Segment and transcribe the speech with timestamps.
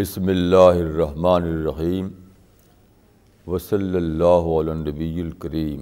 [0.00, 2.08] بسم اللہ الرحمن الرحیم
[3.46, 5.80] وصلی اللہ علی نبی الکریم.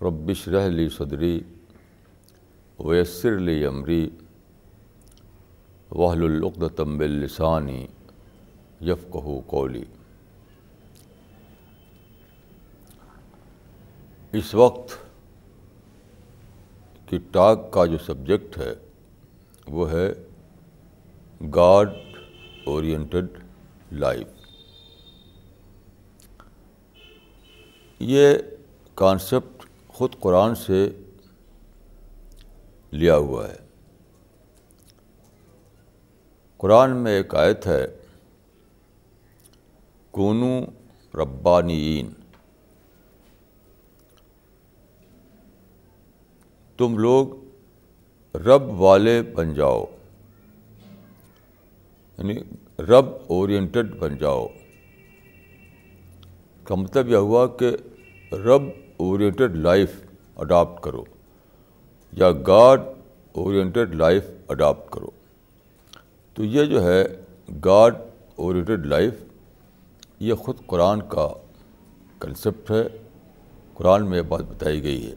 [0.00, 1.38] ربش رحلی صدری
[2.78, 4.08] ویسر لی عمری
[5.90, 7.86] وحل العقدم باللسانی
[8.88, 9.84] یفقہ قولی.
[14.32, 14.96] اس وقت
[17.08, 18.74] کی ٹاک کا جو سبجیکٹ ہے
[19.76, 20.08] وہ ہے
[21.54, 21.88] گاڈ
[22.66, 23.26] اورینٹڈ
[23.92, 24.26] لائف
[27.98, 28.34] یہ
[28.94, 30.90] کانسیپٹ خود قرآن سے
[32.90, 33.56] لیا ہوا ہے۔
[36.56, 37.86] قرآن میں ایک آیت ہے،
[40.10, 40.60] کونو
[41.14, 42.12] ربانیین۔
[46.76, 47.28] تم لوگ
[48.36, 49.84] رب والے بن جاؤ۔
[52.18, 52.34] یعنی
[52.78, 54.46] رب اورینٹڈ بن جاؤ۔
[56.64, 57.76] کا مطلب یہ ہوا کہ
[58.32, 58.62] رب
[58.96, 59.92] اورینٹڈ لائف
[60.36, 61.04] اڈاپٹ کرو
[62.12, 62.80] یا گاڈ
[63.32, 65.10] اورینٹڈ لائف اڈاپٹ کرو۔
[66.34, 67.04] تو یہ جو ہے
[67.64, 67.94] گاڈ
[68.36, 69.14] اورینٹڈ لائف
[70.20, 71.28] یہ خود قرآن کا
[72.18, 72.82] کنسیپٹ ہے۔
[73.74, 75.14] قرآن میں یہ بات بتائی گئی ہے۔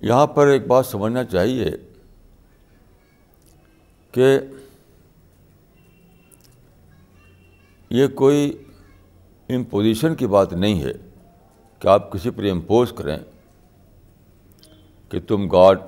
[0.00, 1.89] یہاں پر ایک بات سمجھنا چاہیے۔
[4.12, 4.38] کہ
[7.90, 8.62] یہ کوئی
[9.48, 10.92] امپوزیشن کی بات نہیں ہے
[11.78, 13.18] کہ آپ کسی پر امپوز کریں
[15.08, 15.78] کہ تم گاڈ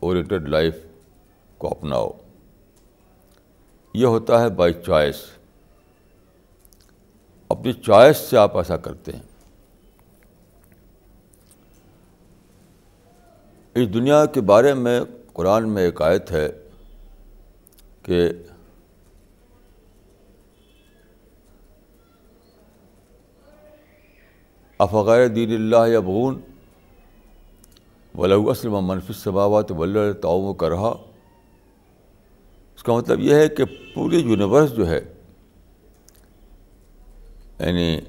[0.00, 0.76] اورینٹڈ لائف
[1.58, 2.10] کو اپناؤ۔
[3.94, 5.16] یہ ہوتا ہے بائی چوائس
[7.48, 9.22] اپنی چوائس سے آپ ایسا کرتے ہیں۔
[13.74, 15.00] اس دنیا کے بارے میں
[15.32, 16.67] قرآن میں ایک آیت ہے۔
[18.08, 18.28] کہ
[24.78, 26.40] افغیر دین اللہ ابغون
[28.14, 30.94] ولو اسلم منفی ثباوات ول تعاون کا رہا
[32.74, 33.64] اس کا مطلب یہ ہے کہ
[33.94, 35.00] پوری یونیورس جو ہے
[37.58, 38.00] یعنی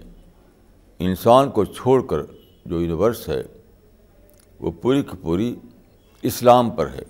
[1.00, 2.18] انسان کو چھوڑ کر
[2.66, 3.44] جو یونیورس ہے،
[4.60, 5.56] وہ پوری کی پوری
[6.22, 7.04] اسلام پر ہے۔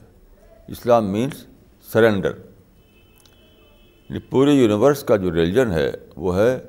[0.67, 1.45] اسلام مینس
[1.91, 2.48] سرنڈر
[4.09, 6.59] یعنی پورے یونیورس کا جو ریلیجن ہے، وہ ہے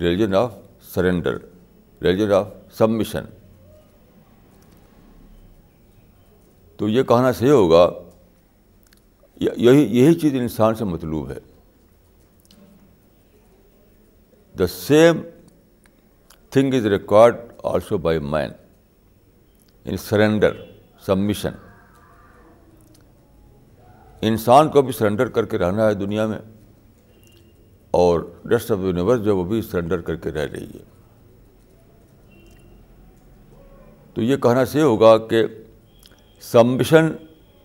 [0.00, 0.52] religion of
[0.82, 1.36] surrender
[2.02, 3.24] religion of submission.
[6.76, 7.88] تو یہ کہنا صحیح ہوگا
[9.40, 11.38] یہی یہی چیز انسان سے مطلوب ہے۔
[14.58, 15.20] The same
[16.50, 18.50] thing is required also by man
[19.84, 20.52] in surrender
[21.06, 21.52] submission
[24.20, 26.38] انسان کو بھی سرنڈر کر کے رہنا ہے دنیا میں۔
[27.90, 30.82] اور ریسٹ آف یونیورس جو وہ بھی سرنڈر کر کے رہ رہی ہے۔
[34.14, 35.44] تو یہ کہنا صحیح ہوگا کہ
[36.40, 37.10] submission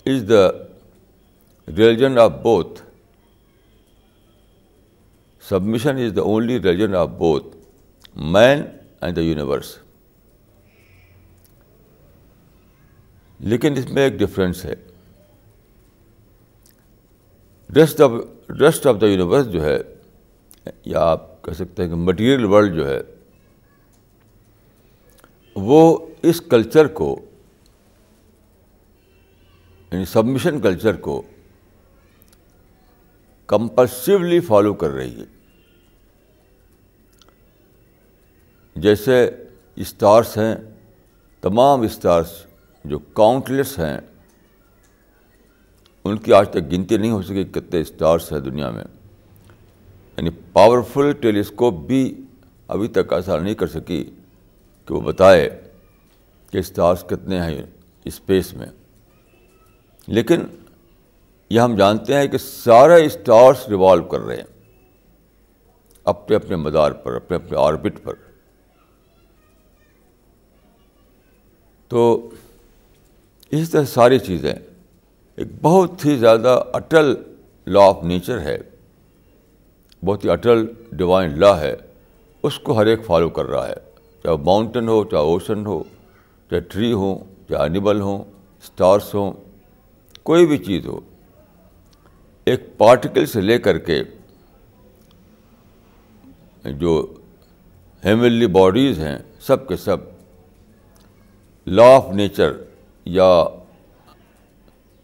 [0.05, 0.49] is the
[1.67, 2.81] religion of both
[5.49, 7.57] submission is the only religion of both
[8.15, 8.61] man
[9.01, 9.77] and the universe
[13.39, 14.75] لیکن اس میں ایک ڈفرینس ہے۔
[17.75, 18.11] Rest of
[18.59, 19.77] rest of the universe جو ہے
[20.85, 23.01] یا آپ کہہ سکتے ہیں کہ مٹیریل ورلڈ جو ہے،
[25.55, 27.21] وہ اس کلچر کو
[29.91, 31.21] یعنی سبمیشن کلچر کو
[33.47, 35.25] کمپلسولی فالو کر رہی ہے۔
[38.75, 39.29] جیسے
[39.75, 40.55] اسٹارس ہیں،
[41.41, 42.45] تمام اسٹارس
[42.85, 43.97] جو کاؤنٹلیس ہیں،
[46.03, 48.83] ان کی آج تک گنتی نہیں ہو سکی کتنے اسٹارس ہیں دنیا میں۔
[50.17, 52.23] یعنی پاورفل ٹیلیسکوپ بھی
[52.67, 54.11] ابھی تک ایسا نہیں کر سکی
[54.85, 55.61] کہ وہ بتائے
[56.51, 57.63] کہ اسٹارس کتنے ہیں
[58.05, 58.67] اسپیس میں۔
[60.07, 60.41] لیکن
[61.49, 64.77] یہ ہم جانتے ہیں کہ سارے اسٹارس ریوالو کر رہے ہیں
[66.03, 68.13] اپنے اپنے مدار پر، اپنے اپنے آربٹ پر۔
[71.87, 72.29] تو
[73.49, 74.53] اس طرح ساری چیزیں
[75.35, 77.15] ایک بہت ہی زیادہ اٹل
[77.65, 78.57] لا آف نیچر ہے۔
[80.05, 81.75] بہت ہی اٹل ڈیوائن لا ہے۔
[82.43, 83.75] اس کو ہر ایک فالو کر رہا ہے۔
[84.23, 85.83] چاہے ماؤنٹین ہو، چاہے اوشن ہو،
[86.49, 87.19] چاہے ٹری ہوں،
[87.49, 88.23] چاہے انیمل ہوں
[88.63, 89.31] اسٹارس ہوں،
[90.23, 90.99] کوئی بھی چیز ہو۔
[92.45, 94.03] ایک پارٹیکل سے لے کر کے
[96.63, 97.13] جو
[98.05, 99.97] ہیملی باڈیز ہیں، سب کے سب
[101.67, 102.51] لا آف نیچر
[103.05, 103.45] یا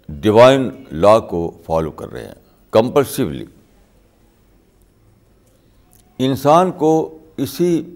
[0.09, 2.35] ڈیوائن لا کو فالو کر رہے ہیں۔
[2.71, 3.45] کمپلسولی
[6.19, 7.95] انسان کو اسی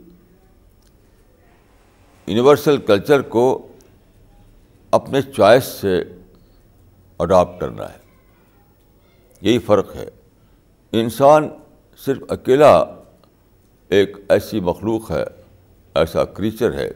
[2.27, 3.67] یونیورسل کلچر کو
[4.91, 6.03] اپنے چوائس سے
[7.19, 7.97] اڈاپٹ کرنا ہے۔
[9.41, 10.09] یہی فرق ہے۔
[10.91, 11.49] انسان
[12.05, 12.83] صرف اکیلا
[13.89, 15.23] ایک ایسی مخلوق ہے،
[15.95, 16.91] ایسا کریچر ہے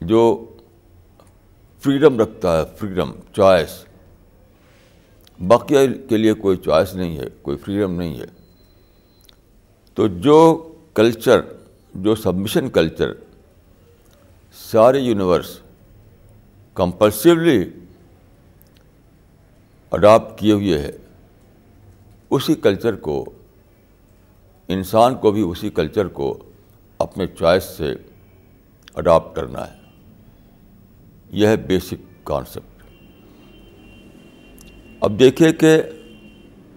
[0.00, 0.52] جو
[1.78, 3.84] فریڈم رکھتا ہے فریڈم چوائس
[5.46, 5.74] باقی
[6.08, 8.35] کے لیے کوئی چوائس نہیں ہے، کوئی فریڈم نہیں ہے۔
[9.96, 11.40] تو جو کلچر
[11.94, 13.12] جو سبمیشن کلچر
[14.52, 15.58] سارے یونیورس
[16.74, 17.64] کمپلسولی
[19.90, 20.90] اڈاپٹ کیے ہوئے ہے
[22.30, 23.32] اسی کلچر کو،
[24.68, 26.38] انسان کو بھی اسی کلچر کو
[26.98, 27.94] اپنے چوائس سے
[28.94, 29.76] اڈاپٹ کرنا ہے۔
[31.30, 32.82] یہ ہے بیسک کانسیپٹ
[35.00, 35.82] اب دیکھیے کہ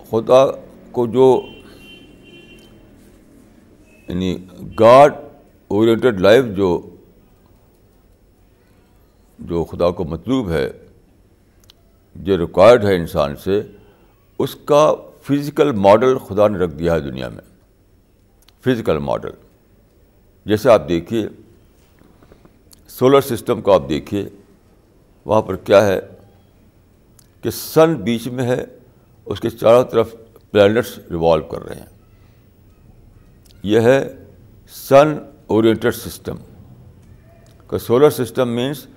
[0.10, 0.46] خدا
[0.92, 1.46] کو جو
[4.10, 4.38] یعنی
[4.80, 5.14] گاڈ
[5.68, 6.96] اورینٹیڈ لائف جو
[9.40, 10.70] جو خدا کو مطلوب ہے،
[12.16, 13.62] جو ریکوائرڈ ہے انسان سے،
[14.40, 17.44] اس کا فزیکل ماڈل خدا نے رکھ دیا ہے دنیا میں۔
[18.64, 19.30] فزیکل ماڈل
[20.46, 21.28] جیسے آپ دیکھیے
[22.88, 24.30] سولر سسٹم کو آپ دیکھیے،
[25.26, 26.00] وہاں پر کیا ہے
[27.42, 28.66] کہ سن بیچ میں ہے،
[29.26, 30.16] اس کے چاروں طرف
[30.52, 31.99] پلانٹس ریوالو کر رہے ہیں۔
[33.64, 34.16] یہ ہے
[34.74, 35.18] سن
[35.48, 36.36] اورینٹیڈ سسٹم
[37.68, 38.88] کا solar system means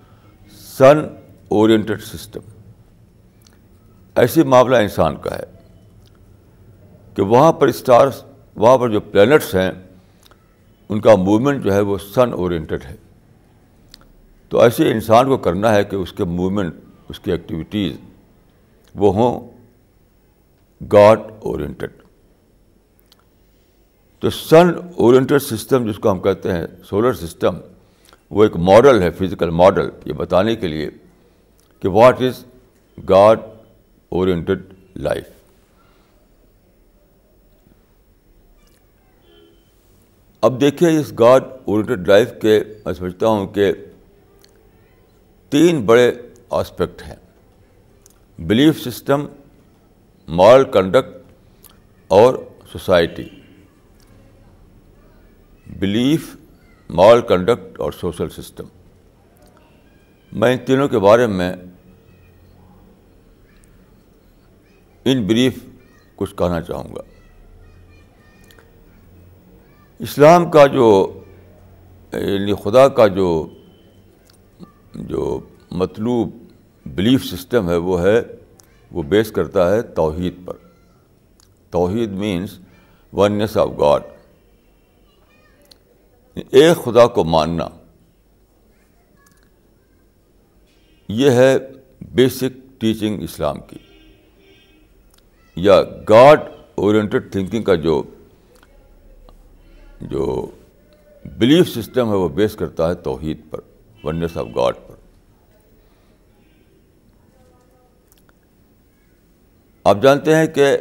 [0.78, 0.98] sun
[1.48, 2.40] oriented system
[4.16, 5.44] ایسی معاملہ انسان کا ہے
[7.14, 8.24] کہ وہاں پر اسٹارس
[8.56, 9.72] وہاں پر جو پلانٹس ہیں،
[10.88, 12.96] ان کا موومنٹ جو ہے وہ سن اورینٹیڈ ہے۔
[14.48, 16.74] تو ایسے انسان کو کرنا ہے کہ اس کے موومنٹ
[17.08, 17.96] اس کی ایکٹیویٹیز
[18.94, 19.50] وہ ہوں
[20.92, 22.01] گاڈ اورینٹیڈ
[24.22, 27.56] تو سن اورینٹیڈ سسٹم جس کو ہم کہتے ہیں سولر سسٹم
[28.30, 30.90] وہ ایک ماڈل ہے فزیکل ماڈل یہ بتانے کے لیے
[31.80, 32.44] کہ what is
[33.10, 33.40] God
[34.12, 34.62] oriented
[34.96, 35.24] life
[40.42, 43.72] اب دیکھیے اس گاڈ اورینٹیڈ لائف کے، میں سمجھتا ہوں کہ
[45.52, 46.10] تین بڑے
[46.60, 47.16] آسپیکٹ ہیں۔
[48.38, 49.26] بلیف سسٹم
[50.28, 51.32] مارل کنڈکٹ
[52.10, 52.34] اور
[52.72, 53.28] سوسائٹی
[55.78, 56.36] بلیف
[56.90, 58.64] مارل کنڈکٹ اور سوشل سسٹم
[60.32, 61.56] میں ان تینوں کے بارے میں
[65.04, 65.58] ان بریف
[66.16, 67.00] کچھ کہنا چاہوں گا۔
[69.98, 71.20] اسلام کا جو
[72.12, 73.48] یعنی خدا کا جو
[74.94, 75.40] جو
[75.70, 76.30] مطلوب
[76.86, 78.22] بلیف سسٹم ہے، وہ ہے،
[78.90, 80.54] وہ بیس کرتا ہے توحید پر۔
[81.70, 82.58] توحید مینس
[83.12, 84.02] ونیس آف گاڈ
[86.36, 87.68] ایک خدا کو ماننا،
[91.08, 91.56] یہ ہے
[92.12, 93.78] بیسک ٹیچنگ اسلام کی،
[95.56, 96.40] یا گاڈ
[96.74, 98.02] اورینٹیڈ تھنکنگ کا جو
[100.00, 100.50] جو
[101.38, 103.60] بلیف سسٹم ہے وہ بیس کرتا ہے توحید پر
[104.04, 104.94] ونس آف گاڈ پر۔
[109.84, 110.76] آپ جانتے ہیں کہ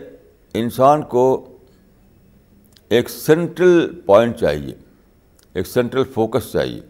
[0.54, 1.26] انسان کو
[2.90, 4.76] ایک سینٹرل پوائنٹ چاہیے۔
[5.54, 6.82] ایک سینٹرل فوکس چاہیے۔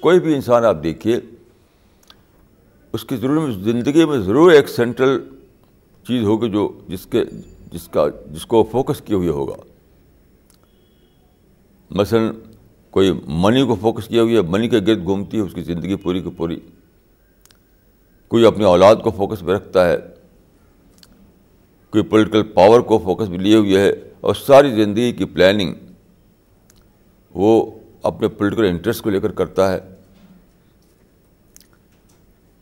[0.00, 1.20] کوئی بھی انسان آپ دیکھیے،
[2.92, 5.22] اس کی ضرور زندگی میں ضرور ایک سینٹرل
[6.08, 7.24] چیز ہوگی جو جس کے،
[7.72, 9.54] جس کا، جس کو فوکس کیے ہوئے ہوگا۔
[11.90, 12.34] مثلاً
[12.90, 15.96] کوئی منی کو فوکس کیا ہوئی ہے، منی کے گرد گھومتی ہے، اس کی زندگی
[15.96, 16.60] پوری کی پوری۔
[18.28, 19.96] کوئی اپنی اولاد کو فوکس میں رکھتا ہے۔
[21.90, 25.74] کوئی پولیٹیکل پاور کو فوکس میں لیے ہوئے ہے اور ساری زندگی کی پلاننگ
[27.34, 27.70] وہ
[28.02, 29.78] اپنے پولیٹیکل انٹرسٹ کو لے کر کرتا ہے۔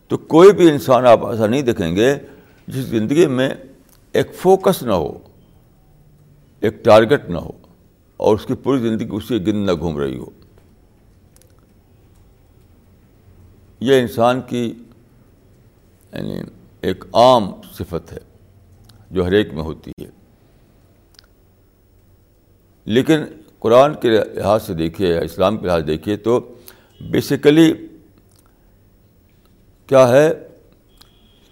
[0.08, 2.14] تو کوئی بھی انسان آپ ایسا نہیں دیکھیں گے
[2.66, 3.50] جس زندگی میں
[4.12, 5.18] ایک فوکس نہ ہو،
[6.60, 7.50] ایک ٹارگیٹ نہ ہو
[8.16, 10.30] اور اس کی پوری زندگی اسی گند نہ گھوم رہی ہو۔
[13.80, 14.74] یہ انسان کی
[16.12, 16.40] یعنی
[16.80, 18.18] ایک عام صفت ہے
[19.10, 20.10] جو ہر ایک میں ہوتی ہے۔
[22.84, 23.18] لیکن
[23.62, 26.54] قرآن کے لحاظ سے دیکھیے یا اسلام کے لحاظ سے دیکھیے تو
[27.00, 27.72] بیسیکلی
[29.86, 30.32] کیا ہے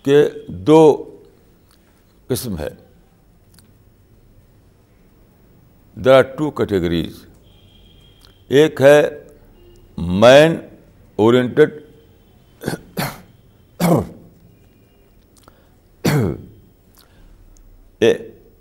[0.02, 0.80] کہ دو
[2.28, 2.68] قسم ہے۔
[5.96, 7.26] دیر آر ٹو کیٹیگریز
[8.48, 9.24] ایک ہے
[9.98, 10.56] مین
[11.16, 11.70] اورینٹڈ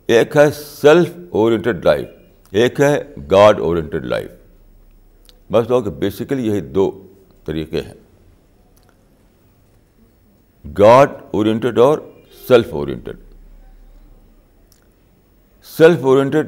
[0.07, 2.07] ایک ہے سیلف اورینٹیڈ لائف
[2.51, 4.31] ایک ہے گاڈ اورینٹیڈ لائف۔
[5.51, 7.07] بس کہ بیسیکلی یہی دو
[7.45, 7.93] طریقے ہیں۔
[10.79, 11.99] گاڈ اورینٹیڈ اور
[12.47, 13.17] self oriented
[15.63, 16.47] self oriented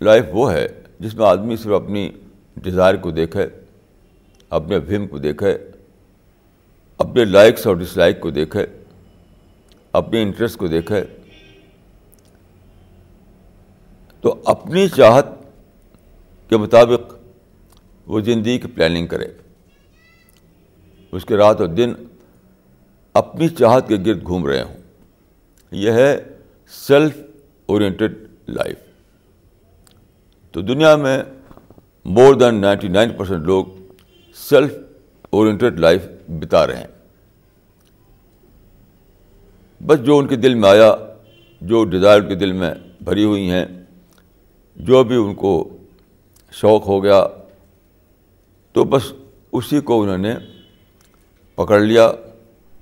[0.00, 0.66] life وہ ہے
[1.00, 2.10] جس میں آدمی صرف اپنی
[2.56, 3.46] ڈیزائر کو دیکھے،
[4.50, 5.58] اپنے وم کو دیکھے،
[6.98, 8.66] اپنے لائکس اور ڈس لائک کو دیکھے
[9.92, 11.04] اپنے انٹرسٹ کو دیکھے۔
[14.20, 15.26] تو اپنی چاہت
[16.48, 17.14] کے مطابق
[18.06, 19.26] وہ زندگی کی پلاننگ کرے۔
[21.12, 21.92] اس کے رات اور دن
[23.12, 24.76] اپنی چاہت کے گرد گھوم رہے ہوں۔
[25.70, 26.24] یہ ہے
[26.68, 27.16] سیلف
[27.66, 28.14] اورینٹیڈ
[28.48, 28.76] لائف
[30.52, 31.22] تو دنیا میں
[32.04, 33.66] more than ninety nine percent لوگ
[34.34, 34.74] سیلف
[35.30, 36.86] اورینٹیڈ لائف بتا رہے ہیں۔
[39.86, 40.94] بس جو ان کے دل میں آیا،
[41.60, 43.66] جو ڈیزائر کے دل میں بھری ہوئی ہیں،
[44.76, 45.77] جو بھی ان کو
[46.52, 47.26] شوق ہو گیا
[48.72, 49.02] تو بس
[49.52, 50.34] اسی کو انہوں نے
[51.54, 52.04] پکڑ لیا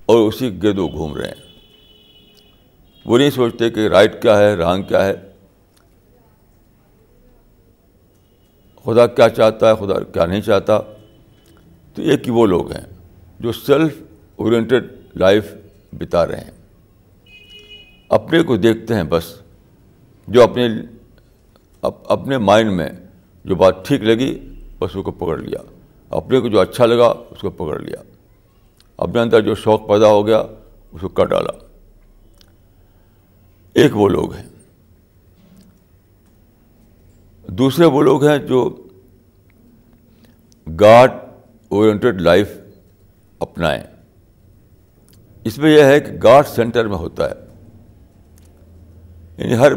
[0.06, 1.46] اور اسی گرد گھوم رہے ہیں۔
[3.04, 5.14] وہ نہیں سوچتے کہ رائٹ کیا ہے، رانگ کیا ہے۔
[8.84, 10.78] خدا کیا چاہتا ہے، خدا کیا نہیں چاہتا۔
[11.94, 12.84] تو ایک ہی وہ لوگ ہیں
[13.40, 14.02] جو سیلف
[14.36, 15.54] اورینٹیڈ لائف
[15.92, 16.50] بتا رہے ہیں۔
[18.08, 19.40] اپنے کو دیکھتے ہیں بس،
[20.28, 20.68] جو اپنے
[22.04, 22.88] اپنے مائنڈ میں
[23.46, 25.58] جو بات ٹھیک لگی بس اس کو پکڑ لیا۔
[26.08, 27.96] اپنے کو جو اچھا لگا اس کو پکڑ لیا۔
[28.96, 30.38] اپنے اندر جو شوق پیدا ہو گیا
[30.92, 31.50] اس کو کر ڈالا۔
[33.72, 34.46] ایک وہ لوگ ہیں۔
[37.48, 38.76] دوسرے وہ لوگ ہیں جو
[40.80, 41.10] گاڈ
[41.68, 42.48] اورینٹیڈ لائف
[43.38, 43.82] اپنائیں۔
[45.44, 47.34] اس میں یہ ہے کہ گاڈ سینٹر میں ہوتا ہے۔
[49.38, 49.72] یعنی ہر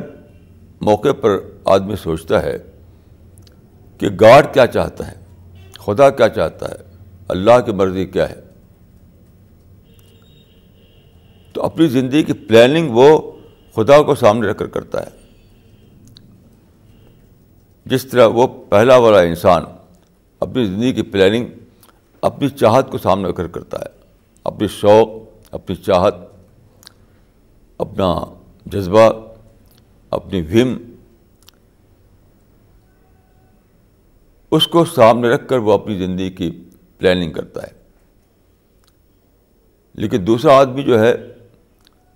[0.82, 2.58] موقع پر آدمی سوچتا ہے
[4.00, 5.16] کہ گاڈ کیا چاہتا ہے؟
[5.80, 6.96] خدا کیا چاہتا ہے؟
[7.28, 8.42] اللہ کی مرضی کیا ہے؟
[11.54, 13.32] تو اپنی زندگی کی پلاننگ وہ
[13.76, 15.20] خدا کو سامنے رکھ کر کرتا ہے۔
[17.86, 19.64] جس طرح وہ پہلا والا انسان
[20.40, 21.48] اپنی زندگی کی پلاننگ
[22.22, 24.00] اپنی چاہت کو سامنے رکھ کر کرتا ہے۔
[24.44, 25.10] اپنی شوق،
[25.52, 26.16] اپنی چاہت،
[27.78, 28.16] اپنا
[28.66, 29.12] جذبہ،
[30.12, 30.89] اپنی وم
[34.52, 36.64] اس کو سامنے رکھ کر وہ اپنی زندگی کی
[36.98, 37.72] پلاننگ کرتا ہے۔
[39.94, 41.16] لیکن دوسرا آدمی جو ہے،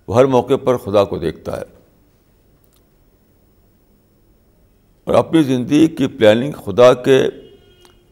[0.08, 1.64] وہ ہر موقع پر خدا کو دیکھتا ہے۔
[5.04, 7.24] اور اپنی زندگی کی پلاننگ خدا کے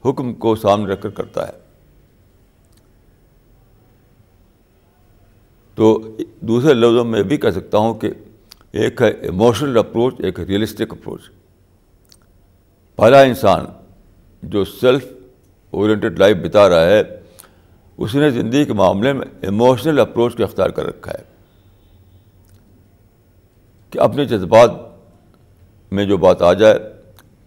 [0.04, 1.52] حکم کو سامنے رکھ کر کرتا ہے۔
[5.74, 8.10] تو دوسرے لفظوں میں بھی کہہ سکتا ہوں کہ
[8.72, 11.20] ایک ہے ایموشنل اپروچ ایک ہے ریئلسٹک اپروچ
[12.96, 13.64] پہلا انسان
[14.42, 15.04] جو سیلف
[15.70, 17.02] اورینٹیڈ لائف بتا رہا ہے
[17.96, 21.22] اس نے زندگی کے معاملے میں ایموشنل اپروچ کو اختیار کر رکھا ہے۔
[23.90, 24.70] کہ اپنے جذبات
[25.90, 26.78] میں جو بات آ جائے،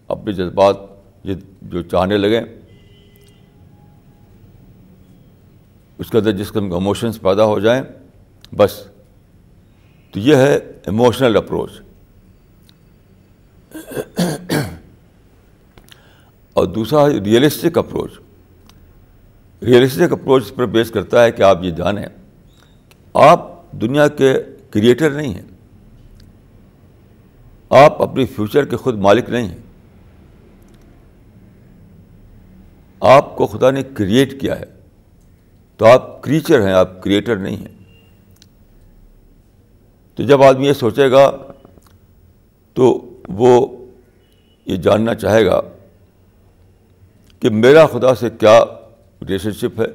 [0.08, 0.76] اپنے جذبات
[1.62, 2.40] جو چاہنے لگیں،
[5.98, 7.82] اس کے اندر جس قسم کے اموشنس پیدا ہو جائیں،
[8.56, 8.86] بس۔
[10.10, 11.70] تو یہ ہے ایموشنل اپروچ
[16.56, 18.10] اور دوسرا ریئلسٹک اپروچ
[19.62, 22.06] ریئلسٹک اپروچ اس پر بیس کرتا ہے کہ آپ یہ جانیں
[23.14, 24.34] آپ دنیا کے
[24.70, 25.42] کریٹر نہیں ہیں۔
[27.70, 29.56] آپ اپنی فیوچر کے خود مالک نہیں ہیں۔
[33.00, 34.64] آپ کو خدا نے کریٹ کیا ہے۔
[35.76, 37.84] تو آپ کریچر ہیں، آپ کریٹر نہیں ہیں۔
[40.14, 41.36] تو جب آدمی یہ سوچے گا
[42.74, 43.66] تو وہ
[44.66, 45.60] یہ جاننا چاہے گا
[47.40, 48.64] کہ میرا خدا سے کیا
[49.20, 49.86] ریلیشن شپ ہے؟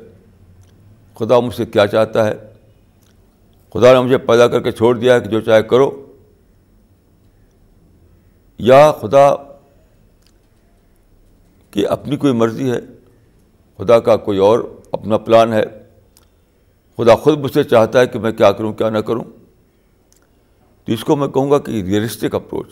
[1.15, 2.33] خدا مجھ سے کیا چاہتا ہے؟
[3.73, 6.13] خدا نے مجھے پیدا کر کے چھوڑ دیا ہے کہ جو چاہے کرو۔
[8.57, 9.35] یا خدا
[11.71, 12.79] کی اپنی کوئی مرضی ہے؟
[13.77, 15.63] خدا کا کوئی اور اپنا پلان ہے؟
[16.97, 19.23] خدا خود مجھ سے چاہتا ہے کہ میں کیا کروں، کیا نہ کروں؟
[20.85, 22.67] تو اس کو میں کہوں گا کہ ریئلسٹک اپروچ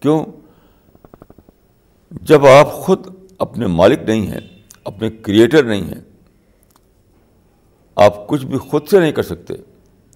[0.00, 0.24] کیوں؟
[2.10, 4.40] جب آپ خود اپنے مالک نہیں ہیں،
[4.84, 6.00] اپنے کریٹر نہیں ہیں۔
[7.96, 9.54] آپ کچھ بھی خود سے نہیں کر سکتے،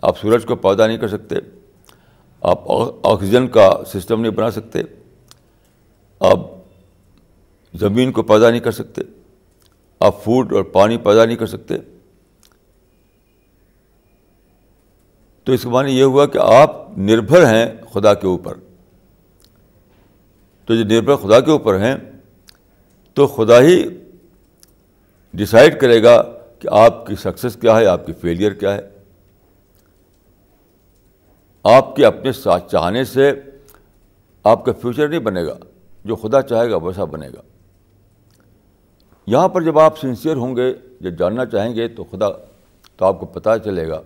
[0.02, 1.36] آپ سورج کو پیدا نہیں کر سکتے،
[2.40, 2.70] آپ
[3.02, 4.82] آکسیجن کا سسٹم نہیں بنا سکتے،
[6.20, 6.40] آپ
[7.74, 9.02] زمین کو پیدا نہیں کر سکتے،
[10.00, 11.74] آپ فوڈ اور پانی پیدا نہیں کر سکتے۔
[15.46, 18.58] تو اس کا معنی یہ ہوا کہ آپ نربھر ہیں خدا کے اوپر۔
[20.64, 21.94] تو جو نربھر خدا کے اوپر ہیں
[23.14, 23.84] تو خدا ہی
[25.34, 26.22] ڈسائڈ کرے گا
[26.58, 28.88] کہ آپ کی سکسیز کیا ہے، آپ کی فیلئر کیا ہے۔
[31.62, 33.32] آپ کے اپنے ساتھ چاہنے سے
[34.44, 35.58] آپ کا فیوچر نہیں بنے گا،
[36.04, 37.42] جو خدا چاہے گا ویسا بنے گا۔
[39.26, 42.26] یہاں پر جب آپ سنسیئر ہوں گے، جب جاننا چاہیں گے تو خدا،
[42.96, 44.02] تو آپ کو پتہ چلے گا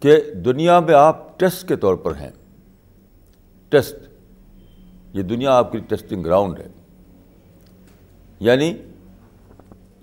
[0.00, 2.30] کہ دنیا میں آپ ٹیسٹ کے طور پر ہیں۔
[3.68, 3.96] ٹیسٹ
[5.12, 6.68] یہ دنیا آپ کی ٹیسٹنگ گراؤنڈ ہے۔
[8.40, 8.74] یعنی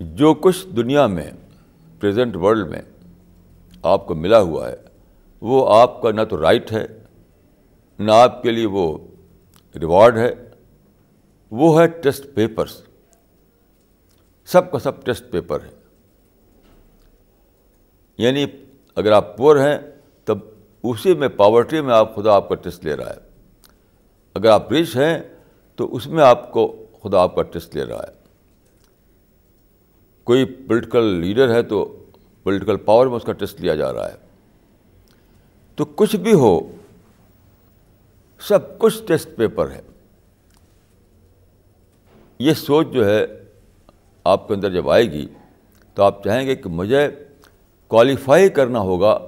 [0.00, 1.30] جو کچھ دنیا میں
[2.00, 2.82] پریزنٹ ورلڈ میں
[3.82, 4.76] آپ کو ملا ہوا ہے،
[5.40, 6.86] وہ آپ کا نہ تو رائٹ ہے،
[7.98, 8.98] نہ آپ کے لیے وہ
[9.80, 10.34] ریوارڈ ہے،
[11.50, 12.82] وہ ہے ٹیسٹ پیپرس
[14.44, 15.70] سب کا سب ٹیسٹ پیپر ہے۔
[18.18, 18.46] یعنی
[18.96, 19.78] اگر آپ پور ہیں،
[20.24, 20.38] تب
[20.82, 23.29] اسی میں پاورٹی میں آپ خدا آپ کا ٹیسٹ لے رہا ہے۔
[24.34, 25.18] اگر آپ رچ ہیں
[25.76, 28.20] تو اس میں آپ کو خدا آپ کا ٹیسٹ لے رہا ہے۔
[30.24, 32.04] کوئی پولیٹیکل لیڈر ہے تو
[32.42, 34.16] پولیٹیکل پاور میں اس کا ٹیسٹ لیا جا رہا ہے۔
[35.76, 36.60] تو کچھ بھی ہو،
[38.40, 39.80] سب کچھ ٹیسٹ پیپر ہے۔
[42.38, 43.26] یہ سوچ جو ہے
[44.24, 45.28] آپ کے اندر جب آئے گی
[45.94, 47.08] تو آپ چاہیں گے کہ مجھے
[47.88, 49.18] کوالیفائی کرنا ہوگا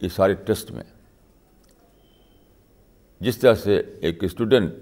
[0.00, 0.84] اس سارے ٹیسٹ میں۔
[3.22, 4.72] جس طرح سے ایک اسٹوڈنٹ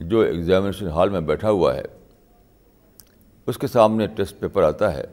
[0.00, 1.82] جو ایگزامینیشن ہال میں بیٹھا ہوا ہے،
[3.46, 5.04] اس کے سامنے ٹیسٹ پیپر آتا ہے،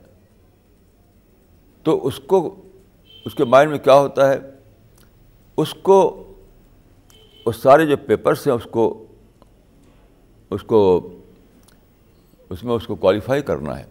[1.83, 2.55] تو اس کو،
[3.25, 4.39] اس کے مائنڈ میں کیا ہوتا ہے؟
[5.57, 6.27] اس کو
[7.45, 9.05] اس سارے جو پیپرس ہیں، اس کو
[10.49, 11.09] اس کو،
[12.49, 13.85] اس میں اس کو کوالیفائی کرنا ہے۔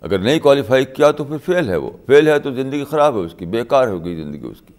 [0.00, 3.20] اگر نہیں کوالیفائی کیا تو پھر فیل ہے وہ۔ فیل ہے تو زندگی خراب ہے
[3.20, 4.74] اس کی، بیکار ہوگی زندگی اس کی۔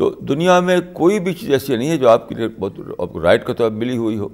[0.00, 3.12] تو دنیا میں کوئی بھی چیز ایسی نہیں ہے جو آپ کے لیے بہت آپ
[3.12, 4.28] کو رائٹ کے طور ملی ہوئی ہو۔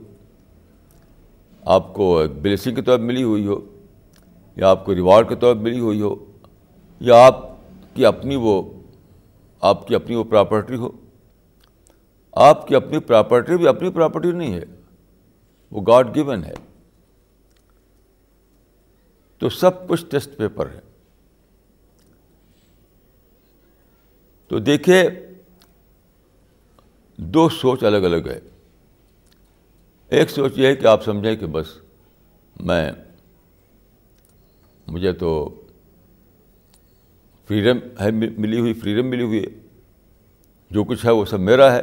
[1.62, 3.78] آپ کو بلیسنگ کے طور ملی ہوئی ہو،
[4.56, 6.14] یا آپ کو ریوارڈ کے طور پر ملی ہوئی ہو،
[7.00, 7.36] یا آپ
[7.94, 8.62] کی اپنی وہ،
[9.60, 10.88] آپ کی اپنی وہ پراپرٹی ہو۔
[12.32, 14.64] آپ کی اپنی پراپرٹی بھی اپنی پراپرٹی نہیں ہے،
[15.70, 16.54] وہ گاڈ گیون ہے۔
[19.38, 20.80] تو سب کچھ ٹیسٹ پیپر ہے۔
[24.48, 25.02] تو دیکھیے
[27.16, 28.40] دو سوچ الگ الگ ہے۔
[30.08, 31.66] ایک سوچ یہ ہے کہ آپ سمجھیں کہ بس
[32.60, 32.92] میں،
[34.86, 35.60] مجھے تو
[37.48, 39.66] فریڈم ہے، ملی ہوئی فریڈم ملی ہوئی ہے۔
[40.70, 41.82] جو کچھ ہے وہ سب میرا ہے۔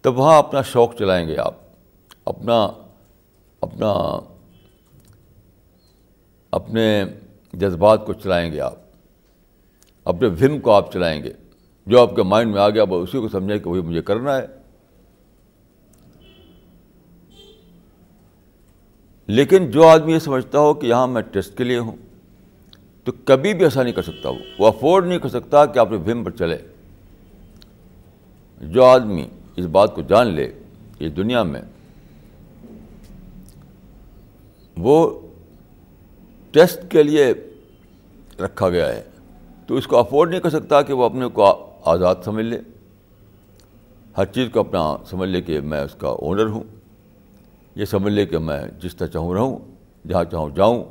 [0.00, 1.54] تب وہاں اپنا شوق چلائیں گے آپ۔
[2.24, 2.68] اپنا
[3.60, 4.18] اپنا،
[6.50, 7.04] اپنے
[7.52, 8.74] جذبات کو چلائیں گے آپ۔
[10.04, 11.32] اپنے وم کو آپ چلائیں گے۔
[11.86, 14.46] جو آپ کے مائنڈ میں آ گیا اسی کو سمجھیں کہ وہی مجھے کرنا ہے۔
[19.26, 21.96] لیکن جو آدمی یہ سمجھتا ہو کہ یہاں میں ٹیسٹ کے لیے ہوں،
[23.04, 25.96] تو کبھی بھی ایسا نہیں کر سکتا وہ۔ وہ افورڈ نہیں کر سکتا کہ اپنے
[25.96, 26.58] وم پر چلے۔
[28.60, 30.52] جو آدمی اس بات کو جان لے
[30.98, 31.62] کہ دنیا میں
[34.76, 35.20] وہ
[36.50, 37.34] ٹیسٹ کے لیے
[38.40, 39.02] رکھا گیا ہے،
[39.66, 42.60] تو اس کو افورڈ نہیں کر سکتا کہ وہ اپنے کو آزاد سمجھ لے۔
[44.16, 46.62] ہر چیز کو اپنا سمجھ لے کہ میں اس کا اونر ہوں۔
[47.74, 49.58] یہ سمجھ لے کہ میں جس طرح چاہوں رہوں،
[50.08, 50.84] جہاں چاہوں جاؤں،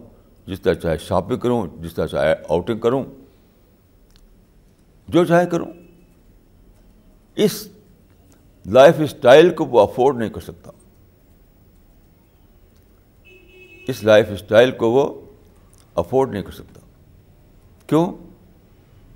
[0.47, 3.03] جس طرح چاہے شاپنگ کروں، جس طرح چاہے آؤٹنگ کروں،
[5.07, 5.67] جو چاہے کروں۔
[7.35, 7.67] اس
[8.65, 10.71] لائف اسٹائل کو وہ افورڈ نہیں کر سکتا۔
[13.87, 15.21] اس لائف اسٹائل کو وہ
[15.95, 16.79] افورڈ نہیں کر سکتا۔
[17.87, 18.13] کیوں؟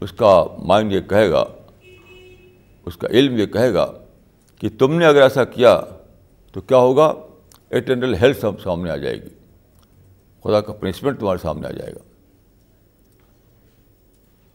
[0.02, 1.44] اس کا مائنڈ یہ کہے گا
[2.86, 3.92] اس کا علم یہ کہے گا
[4.60, 5.82] کہ تم نے اگر ایسا کیا
[6.52, 7.14] تو کیا ہوگا؟
[7.72, 9.30] اٹرنل ہیلتھ سامنے آ جائے گی۔
[10.44, 12.00] خدا کا پنشمنٹ تمہارے سامنے آ جائے گا۔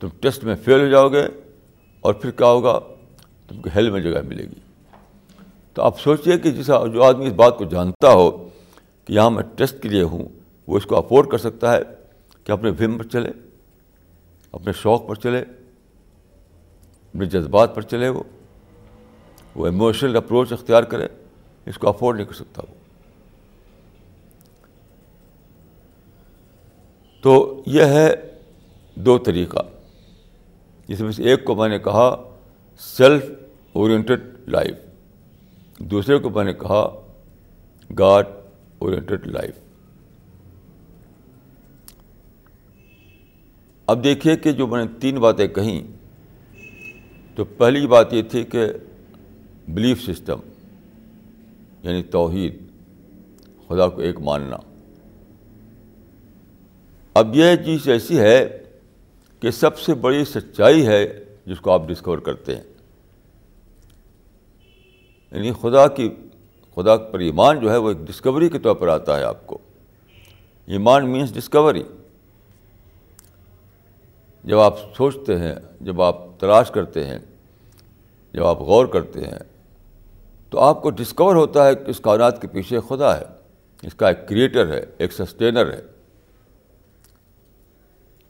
[0.01, 1.27] تم ٹیسٹ میں فیل ہو جاؤ گے
[2.01, 2.81] اور پھر کیا ہوگا؟
[3.49, 4.61] تم کو ہیل میں جگہ ملے گی۔
[5.75, 8.49] تو آپ سوچیے کہ جس جو آدمی اس بات کو جانتا ہو
[9.05, 10.29] کہ یہاں میں ٹیسٹ کے لیے ہوں،
[10.67, 11.81] وہ اس کو افورڈ کر سکتا ہے
[12.45, 13.31] کہ اپنے وم پر چلے،
[14.53, 15.45] اپنے شوق پر چلے
[17.15, 18.23] اپنے جذبات پر چلے وہ
[19.55, 21.07] وہ ایموشنل اپروچ اختیار کرے،
[21.67, 22.75] اس کو افورڈ نہیں کر سکتا وہ۔
[27.21, 28.15] تو یہ ہے
[28.95, 29.59] دو طریقہ،
[30.89, 32.31] جس میں سے ایک کو میں نے کہا
[32.79, 33.25] سیلف
[33.73, 34.75] اورینٹیڈ لائف
[35.79, 37.01] دوسرے کو میں نے کہا
[37.99, 38.27] گاڈ
[38.79, 39.55] اورینٹیڈ لائف
[43.87, 46.00] اب دیکھیے کہ جو میں نے تین باتیں کہیں
[47.41, 48.67] تو پہلی بات یہ تھی کہ
[49.69, 50.39] بلیف سسٹم
[51.83, 52.59] یعنی توحید،
[53.69, 54.57] خدا کو ایک ماننا۔
[57.15, 58.63] اب یہ چیز ایسی ہے
[59.41, 62.65] کہ سب سے بڑی سچائی ہے جس کو آپ ڈسکور کرتے ہیں۔
[65.33, 66.11] یعنی خدا کی،
[66.75, 69.59] خدا پر ایمان جو ہے وہ ایک ڈسکوری کے طور پر آتا ہے آپ کو۔
[70.67, 71.83] ایمان مینس ڈسکوری
[74.45, 77.19] جب آپ سوچتے ہیں، جب آپ تلاش کرتے ہیں
[78.33, 79.39] جب آپ غور کرتے ہیں،
[80.51, 83.25] تو آپ کو ڈسکور ہوتا ہے کہ اس کائنات کے پیچھے خدا ہے۔
[83.83, 85.83] اس کا ایک کریٹر ہے، ایک سسٹینر ہے۔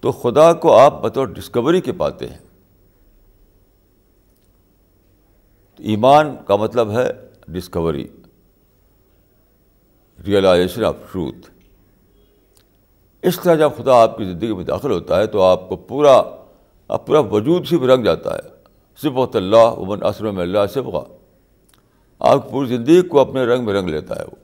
[0.01, 2.39] تو خدا کو آپ بطور ڈسکوری کے پاتے ہیں۔
[5.79, 7.11] ایمان کا مطلب ہے
[7.49, 8.09] ڈسکوری
[10.27, 11.51] ریئلائزیشن آف ٹروتھ
[13.23, 16.23] اس طرح جب خدا آپ کی زندگی میں داخل ہوتا ہے، تو آپ کو پورا،
[16.89, 18.60] آپ پورا وجود سے بھی رنگ جاتا ہے۔
[19.03, 21.01] صبح اللہ عمن اسرم اللہ صبح
[22.19, 24.37] آپ کی پوری زندگی کو اپنے رنگ میں رنگ لیتا ہے وہ۔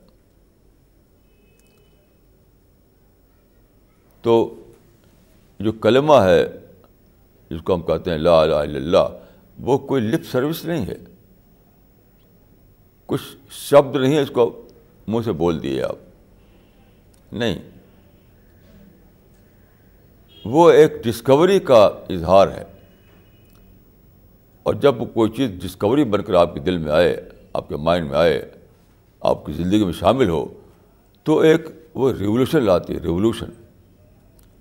[4.23, 4.55] تو
[5.61, 6.47] جو کلمہ ہے،
[7.51, 9.19] جس کو ہم کہتے ہیں لا الہ الا اللہ،
[9.61, 10.97] وہ کوئی لپ سروس نہیں ہے۔
[13.07, 14.69] کچھ شبد نہیں ہے اس کو
[15.07, 15.97] منہ سے بول دیے آپ۔
[17.33, 17.59] نہیں۔
[20.45, 22.64] وہ ایک ڈسکوری کا اظہار ہے۔
[24.66, 28.11] اور جب کوئی چیز ڈسکوری بن کر آپ کے دل میں آئے، آپ کے مائنڈ
[28.11, 28.50] میں آئے،
[29.20, 30.46] آپ کی زندگی میں شامل ہو،
[31.22, 31.61] تو ایک
[31.94, 33.46] وہ ریولیوشن لاتی ہے ریولیوشن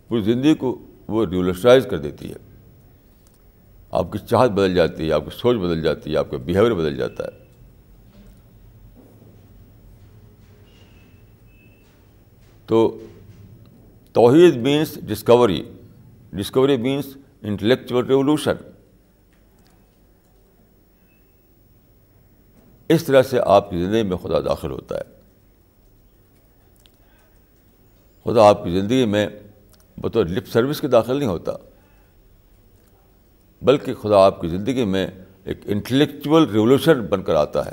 [0.08, 2.36] پوری زندگی کو وہ ریولیوشنائز کر دیتی ہے۔
[3.92, 6.74] آپ کی چاہت بدل جاتی ہے، آپ کی سوچ بدل جاتی ہے، آپ کا بیہیویئر
[6.74, 7.44] بدل جاتا ہے۔
[12.66, 12.98] تو
[14.14, 15.64] توحید means discovery
[16.34, 18.54] discovery means intellectual revolution
[22.90, 25.16] اس طرح سے آپ کی زندگی میں خدا داخل ہوتا ہے۔
[28.24, 29.28] خدا آپ کی زندگی میں
[29.98, 31.52] بطور لپ سروس کے داخل نہیں ہوتا،
[33.62, 35.08] بلکہ خدا آپ کی زندگی میں
[35.44, 37.72] ایک انٹلیکچوئل ریولیوشن بن کر آتا ہے۔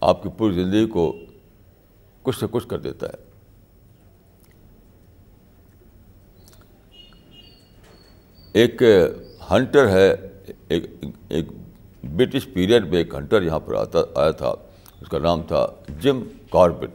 [0.00, 1.16] آپ کی پوری زندگی کو
[2.22, 3.30] کچھ سے کچھ کر دیتا ہے۔
[8.52, 8.82] ایک
[9.50, 10.14] ہنٹر ہے،
[10.68, 10.84] ایک
[11.28, 11.48] ایک
[12.02, 14.54] برٹش پیریڈ میں ایک ہنٹر یہاں پر آتا آیا تھا۔
[15.00, 15.66] اس کا نام تھا
[16.00, 16.90] جم کاربٹ۔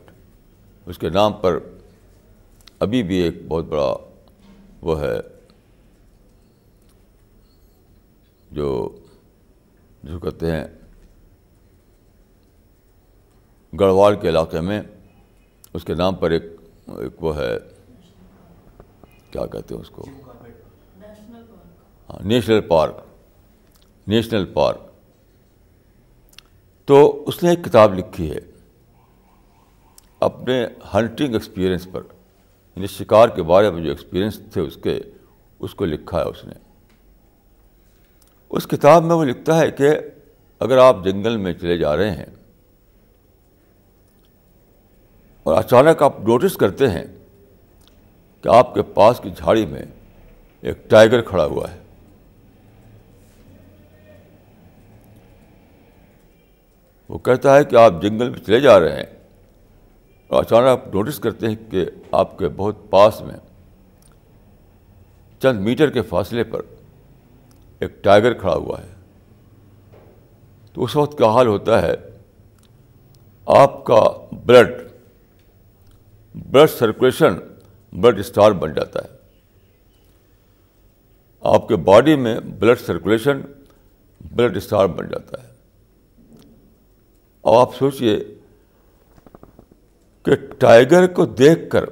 [0.86, 1.60] اس کے نام پر
[2.80, 3.98] ابھی بھی ایک بہت بڑا
[4.82, 5.20] وہ ہے
[8.52, 8.96] جو
[10.04, 10.66] جو کہتے ہیں
[13.80, 14.82] گڑھوال کے علاقے میں
[15.74, 16.44] اس کے نام پر ایک
[16.88, 17.58] ایک وہ ہے
[19.32, 20.06] کیا کہتے ہیں اس کو؟
[22.10, 22.94] ہاں نیشنل پارک۔
[24.08, 24.85] National park.
[26.86, 28.40] تو اس نے ایک کتاب لکھی ہے
[30.20, 32.02] اپنے ہنٹنگ ایکسپیرئنس پر
[32.76, 35.00] یعنی شکار کے بارے میں جو ایکسپیرئنس تھے اس کے،
[35.60, 36.54] اس کو لکھا ہے اس نے۔
[38.50, 39.90] اس کتاب میں وہ لکھتا ہے کہ
[40.60, 42.26] اگر آپ جنگل میں چلے جا رہے ہیں
[45.44, 47.06] اور اچانک آپ نوٹس کرتے ہیں
[48.42, 49.86] کہ آپ کے پاس کی جھاڑی میں
[50.62, 51.80] ایک ٹائیگر کھڑا ہوا ہے
[57.10, 59.16] وہ کہتا ہے کہ آپ جنگل میں چلے جا رہے ہیں۔
[60.28, 63.36] اور اچانک آپ نوٹس کرتے ہیں کہ آپ کے بہت پاس میں
[65.40, 66.62] چند میٹر کے فاصلے پر
[67.80, 68.94] ایک ٹائیگر کھڑا ہوا ہے۔
[70.74, 71.94] تو اس وقت کا حال ہوتا ہے،
[73.46, 74.72] آپ کا blood
[76.36, 77.36] blood circulation
[77.94, 79.18] blood star بن جاتا ہے۔
[81.42, 83.42] آپ کے باڈی میں بلڈ سرکولیشن
[84.32, 85.55] بلڈ اسٹار بن جاتا ہے۔
[87.46, 88.18] اور آپ سوچئے
[90.24, 91.84] کہ ٹائیگر کو دیکھ کر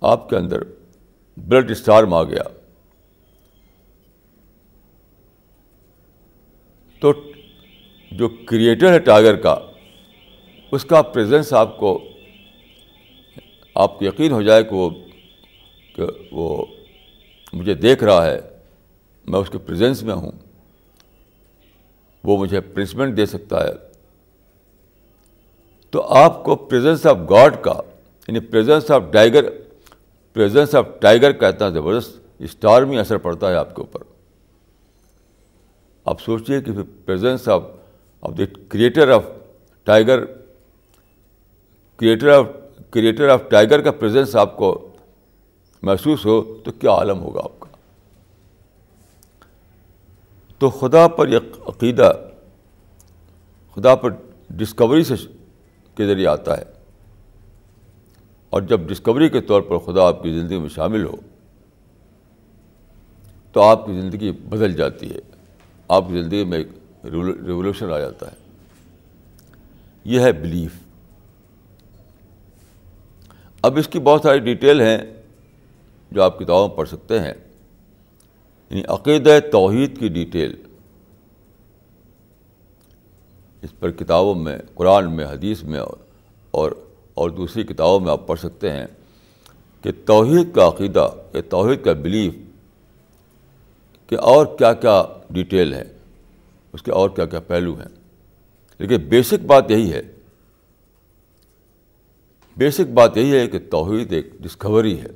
[0.00, 0.62] آپ کے اندر
[1.36, 2.42] بلڈ اسٹار آ گیا۔
[7.02, 7.12] تو
[8.12, 9.54] جو کریٹر ہے ٹائیگر کا،
[10.72, 12.04] اس کا پریزنس آپ کو
[13.74, 14.90] آپ کو یقین ہو جائے کہ وہ
[15.96, 16.66] کہ وہ
[17.52, 18.40] مجھے دیکھ رہا ہے،
[19.26, 20.32] میں اس کے پریزنس میں ہوں،
[22.24, 23.89] وہ مجھے پنسمنٹ دے سکتا ہے۔
[25.90, 27.72] تو آپ کو پریزنس آف گاڈ کا
[28.28, 29.44] یعنی presence of tiger
[30.32, 34.02] presence of tiger کا اتنا زبردست اسٹار میں اثر پڑتا ہے آپ کے اوپر۔
[36.04, 36.72] آپ سوچیے کہ
[37.04, 37.62] presence of
[38.20, 39.24] of the creator of
[39.84, 40.24] tiger
[41.96, 42.46] creator of
[42.90, 44.88] creator of tiger کا پریزنس آپ کو
[45.82, 47.68] محسوس ہو تو کیا عالم ہوگا آپ کا۔
[50.58, 52.12] تو خدا پر یہ عقیدہ،
[53.74, 54.10] خدا پر
[54.50, 55.14] ڈسکوری سے
[56.00, 56.62] کے ذریعے آتا ہے۔
[58.50, 61.16] اور جب ڈسکوری کے طور پر خدا آپ کی زندگی میں شامل ہو،
[63.52, 65.18] تو آپ کی زندگی بدل جاتی ہے۔
[65.88, 66.68] آپ کی زندگی میں ایک
[67.04, 68.36] ریولیوشن آ جاتا ہے۔
[70.04, 70.74] یہ ہے بلیف
[73.62, 74.98] اب اس کی بہت ساری ڈیٹیل ہیں
[76.10, 77.34] جو آپ کتابوں میں پڑھ سکتے ہیں۔
[78.70, 80.62] یعنی عقید توحید کی ڈیٹیل
[83.62, 85.80] اس پر کتابوں میں، قرآن میں، حدیث میں
[86.50, 86.70] اور
[87.14, 88.86] اور دوسری کتابوں میں آپ پڑھ سکتے ہیں
[89.82, 92.34] کہ توحید کا عقیدہ کہ توحید کا بلیف
[94.06, 95.84] کہ اور کیا کیا ڈیٹیل ہے،
[96.72, 97.94] اس کے اور کیا کیا پہلو ہیں۔
[98.78, 100.02] لیکن بیسک بات یہی ہے
[102.56, 105.06] بیسک بات یہی ہے کہ توحید ایک ڈسکوری ہے۔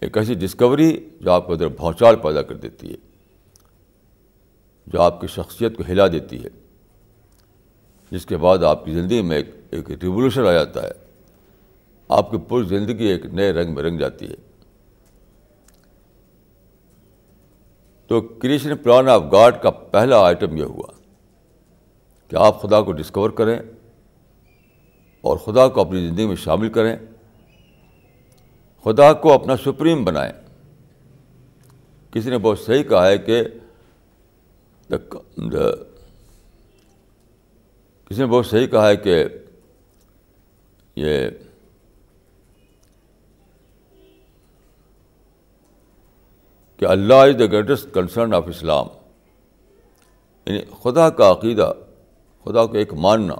[0.00, 2.96] ایک ایسی ڈسکوری جو آپ کو ادھر بھونچال پیدا کر دیتی ہے،
[4.86, 6.59] جو آپ کی شخصیت کو ہلا دیتی ہے۔
[8.10, 10.90] جس کے بعد آپ کی زندگی میں ایک ایک ریولیوشن آ جاتا ہے۔
[12.08, 14.34] آپ کی پوری زندگی ایک نئے رنگ میں رنگ جاتی ہے۔
[18.06, 20.92] تو کریشن پلان آف گاڈ کا پہلا آئٹم یہ ہوا
[22.28, 23.58] کہ آپ خدا کو ڈسکور کریں
[25.20, 26.96] اور خدا کو اپنی زندگی میں شامل کریں۔
[28.84, 30.32] خدا کو اپنا سپریم بنائیں۔
[32.10, 33.42] کسی نے بہت صحیح کہا ہے کہ
[38.10, 39.24] کسی نے بہت صحیح کہا ہے کہ
[40.96, 41.30] یہ
[46.76, 48.86] کہ اللہ is the greatest concern of اسلام
[50.46, 51.72] یعنی خدا کا عقیدہ،
[52.44, 53.34] خدا کو ایک ماننا،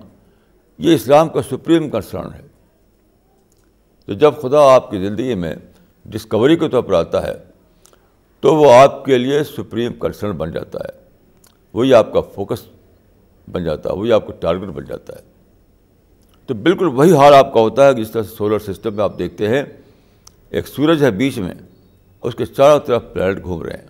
[0.79, 2.43] یہ اسلام کا سپریم کنسرن ہے۔
[4.07, 5.55] تو جب خدا آپ کی زندگی میں
[6.05, 7.35] ڈسکوری کے طور پر آتا ہے،
[8.41, 11.01] تو وہ آپ کے لیے سپریم کنسرن بن جاتا ہے۔
[11.73, 12.63] وہی آپ کا فوکس
[13.49, 15.23] بن جاتا ہے، وہی آپ کا ٹارگیٹ بن جاتا ہے۔
[16.47, 19.49] تو بالکل وہی حال آپ کا ہوتا ہے جس طرح سولر سسٹم میں آپ دیکھتے
[19.49, 19.63] ہیں۔
[20.51, 21.55] ایک سورج ہے بیچ میں،
[22.23, 23.87] اس کے چاروں طرف پلانٹ گھوم رہے ہیں۔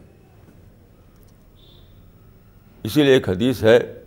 [2.82, 4.02] اسی لیے ایک حدیث ہے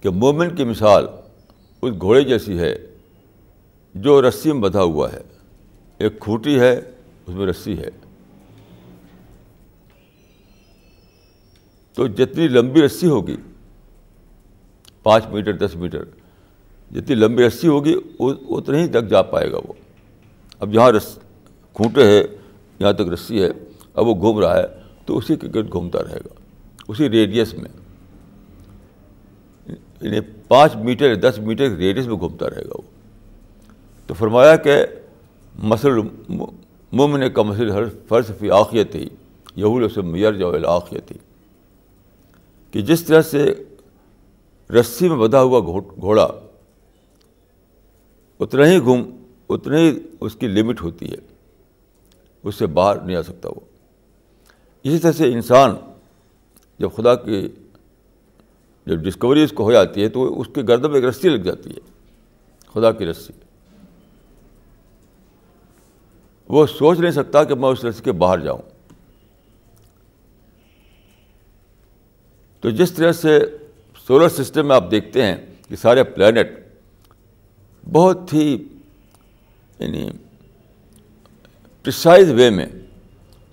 [0.00, 1.06] کہ مومن کی مثال
[1.82, 2.78] اس گھوڑے جیسی ہے
[3.94, 5.20] جو رسی میں بدھا ہوا ہے۔
[5.98, 6.78] ایک کھوٹی ہے،
[7.26, 7.88] اس میں رسی ہے۔
[11.94, 13.36] تو جتنی لمبی رسی ہوگی
[15.02, 16.04] پانچ میٹر، دس میٹر۔
[16.90, 19.72] جتنی لمبی رسی ہوگی اتنے ہی تک جا پائے گا وہ۔
[20.60, 21.18] اب جہاں رس
[21.74, 22.22] کھوٹے ہے
[22.78, 23.48] یہاں تک رسی ہے،
[23.94, 24.62] اب وہ گھوم رہا ہے،
[25.04, 26.34] تو اسی کے گرد گھومتا رہے گا۔
[26.88, 27.70] اسی ریڈیس میں۔
[30.00, 33.00] یعنی پانچ میٹر، دس میٹر ریڈیس میں گھومتا رہے گا وہ۔
[34.06, 34.86] تو فرمایا کہ
[35.58, 35.90] مسل
[36.92, 39.08] ممن کا مسل ہر فرض فی آخیت ہی
[39.56, 41.16] یہول سے میئر جو آخیت ہی
[42.72, 43.54] کہ جس طرح سے
[44.74, 45.60] رسی میں بدھا ہوا
[46.00, 46.28] گھوڑا
[48.40, 49.10] اتنا ہی گھوم
[49.48, 51.16] اتنا ہی اس کی لمٹ ہوتی ہے
[52.42, 53.60] اس سے باہر نہیں آ سکتا وہ
[54.84, 55.74] اسی طرح سے انسان
[56.80, 57.48] جب خدا کی
[58.86, 61.42] جب ڈسکوری اس کو ہو جاتی ہے تو اس کے گردن میں ایک رسی لگ
[61.42, 61.80] جاتی ہے
[62.74, 63.32] خدا کی رسی
[66.48, 68.62] وہ سوچ نہیں سکتا کہ میں اس رسی کے باہر جاؤں
[72.60, 73.38] تو جس طرح سے
[74.06, 75.36] سولر سسٹم میں آپ دیکھتے ہیں
[75.68, 76.46] کہ سارے پلانٹ
[77.92, 78.64] بہت ہی
[79.78, 80.10] یعنی
[81.82, 82.66] پرسائز وے میں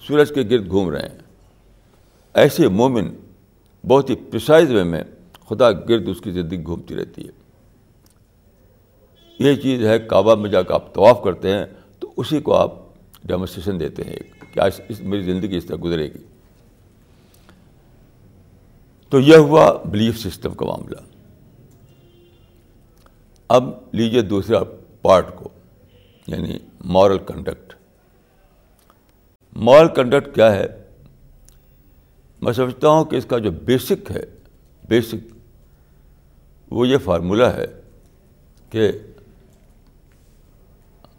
[0.08, 1.18] سورج کے گرد گھوم رہے ہیں۔
[2.34, 3.16] ایسے مومن
[3.88, 5.04] بہت ہی پرسائز وے میں
[5.50, 7.32] خدا گرد اس کی زندگی گھومتی رہتی ہے۔
[9.40, 11.66] یہ چیز ہے کعبہ میں جا کے آپ طواف کرتے ہیں
[12.00, 12.74] تو اسی کو آپ
[13.24, 14.20] ڈیمونسٹریشن دیتے ہیں
[14.54, 16.37] کیا اس میری زندگی اس طرح گزرے گی۔
[19.10, 21.00] تو یہ ہوا بلیف سسٹم کا معاملہ۔
[23.48, 24.60] اب لیجیے دوسرا
[25.02, 25.50] پارٹ کو
[26.28, 27.74] یعنی مورل کنڈکٹ
[29.56, 30.68] مورل کنڈکٹ کیا ہے؟
[32.42, 34.24] میں سمجھتا ہوں کہ اس کا جو بیسک ہے
[34.88, 35.34] بیسک
[36.72, 37.66] وہ یہ فارمولہ ہے
[38.70, 38.92] کہ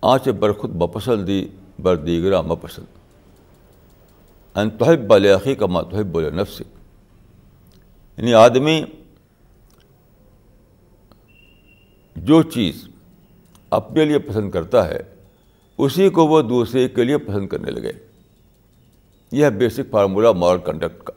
[0.03, 1.49] آنچ برخود بپسندی
[1.79, 2.97] بر دیگرا مپسند۔
[4.55, 6.78] انتحب بالعقی کا متحب بول نفسک
[8.19, 8.85] یعنی آدمی
[12.17, 12.89] جو چیز
[13.71, 15.01] اپنے لیے پسند کرتا ہے،
[15.79, 17.93] اسی کو وہ دوسرے کے لیے پسند کرنے لگے۔
[19.33, 21.13] یہ ہے بیسک فارمولہ مارل کنڈکٹ کا۔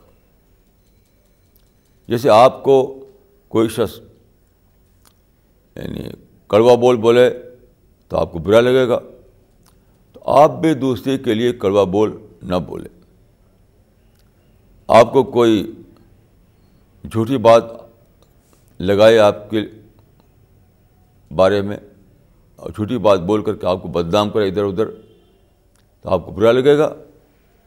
[2.07, 3.05] جیسے آپ کو
[3.47, 3.99] کوئی شخص
[5.75, 6.03] یعنی
[6.47, 7.29] کڑوا بول بولے
[8.07, 8.99] تو آپ کو برا لگے گا،
[10.13, 12.89] تو آپ بھی دوسرے کے لیے کڑوا بول نہ بولے۔
[14.87, 15.71] آپ کو کوئی
[17.09, 17.63] جھوٹی بات
[18.79, 19.61] لگائے آپ کے
[21.35, 21.77] بارے میں
[22.55, 24.85] اور جھوٹی بات بول کر کے آپ کو بدنام کرے ادھر ادھر،
[26.01, 26.93] تو آپ کو برا لگے گا۔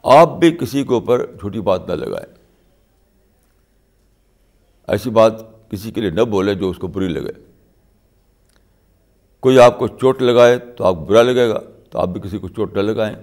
[0.03, 2.35] آپ بھی کسی کے اوپر جھوٹی بات نہ لگائیں۔
[4.89, 5.33] ایسی بات
[5.71, 7.33] کسی کے لیے نہ بولے جو اس کو بری لگے۔
[9.41, 12.39] کوئی آپ کو چوٹ لگائے تو آپ کو برا لگے گا، تو آپ بھی کسی
[12.39, 13.17] کو چوٹ نہ لگائیں۔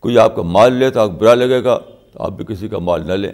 [0.00, 1.78] کوئی آپ کا مال لے تو آپ کو برا لگے گا،
[2.12, 3.32] تو آپ بھی کسی کا مال نہ لیں۔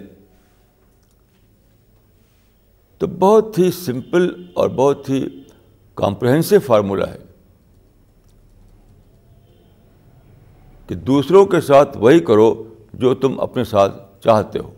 [2.97, 5.27] تو بہت ہی سمپل اور بہت ہی
[5.95, 7.17] کمپریہنسو فارمولہ ہے
[10.87, 14.73] کہ دوسروں کے ساتھ وہی کرو جو تم اپنے ساتھ چاہتے ہو۔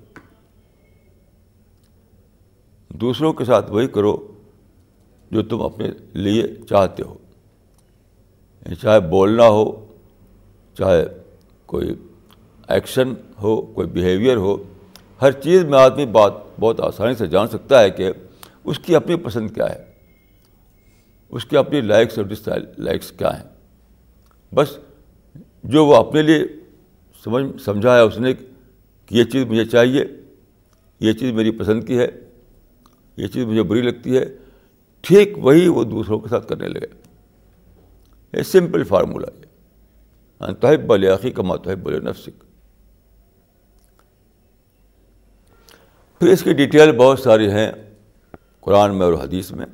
[2.89, 4.27] دوسروں کے ساتھ وہی کرو
[5.31, 7.15] جو تم اپنے لیے چاہتے ہو۔
[8.65, 9.85] یعنی چاہے بولنا ہو،
[10.77, 11.05] چاہے
[11.65, 11.95] کوئی
[12.67, 14.57] ایکشن ہو، کوئی بیہیویئر ہو،
[15.21, 18.11] ہر چیز میں آدمی بات بہت آسانی سے جان سکتا ہے کہ
[18.63, 19.85] اس کی اپنی پسند کیا ہے۔
[21.29, 23.49] اس کی اپنی لائکس اور ڈس لائکس کیا ہیں۔
[24.55, 24.77] بس
[25.63, 26.39] جو وہ اپنے لیے
[27.23, 30.05] سمجھ سمجھا ہے اس نے کہ یہ چیز مجھے چاہیے،
[30.99, 32.07] یہ چیز میری پسند کی ہے،
[33.17, 34.25] یہ چیز مجھے بری لگتی ہے،
[35.01, 37.09] ٹھیک وہی وہ دوسروں کے ساتھ کرنے لگے۔
[38.33, 39.49] یہ سمپل فارمولہ ہے۔
[40.53, 42.43] توحب بل عقی کا ماتحب نفسک۔
[46.19, 47.71] پھر اس کی ڈیٹیل بہت ساری ہیں
[48.61, 49.65] قرآن میں اور حدیث میں۔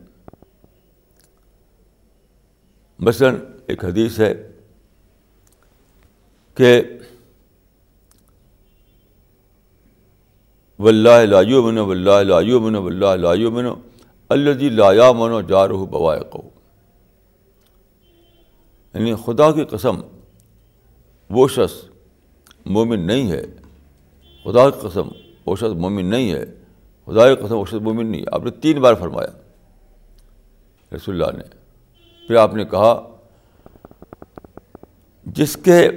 [3.00, 3.36] مثلاً
[3.68, 4.52] ایک حدیث ہے
[6.56, 6.82] کہ
[10.80, 13.66] ولہ لاجو من ولہ لاجو من ولہ لاجو من
[14.30, 16.50] الجی لایا منو جار بوائے کو
[18.94, 20.02] یعنی خدا کی قسم،
[21.30, 21.74] وہ شخص
[22.66, 23.46] مومن نہیں ہے۔
[24.44, 25.08] خدا کی قسم
[25.46, 26.46] وہ شخص مومن نہیں ہے۔
[27.06, 29.28] خدا قسم وہ شخص مومن نہیں ہے۔ آپ نے تین بار فرمایا۔
[30.96, 31.44] رسول اللہ نے۔
[32.28, 33.18] پھر آپ نے کہا،
[35.26, 35.90] جس کے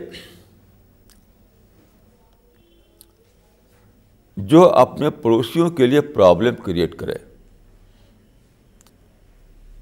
[4.37, 7.15] جو اپنے پڑوسیوں کے لیے پرابلم کریٹ کرے۔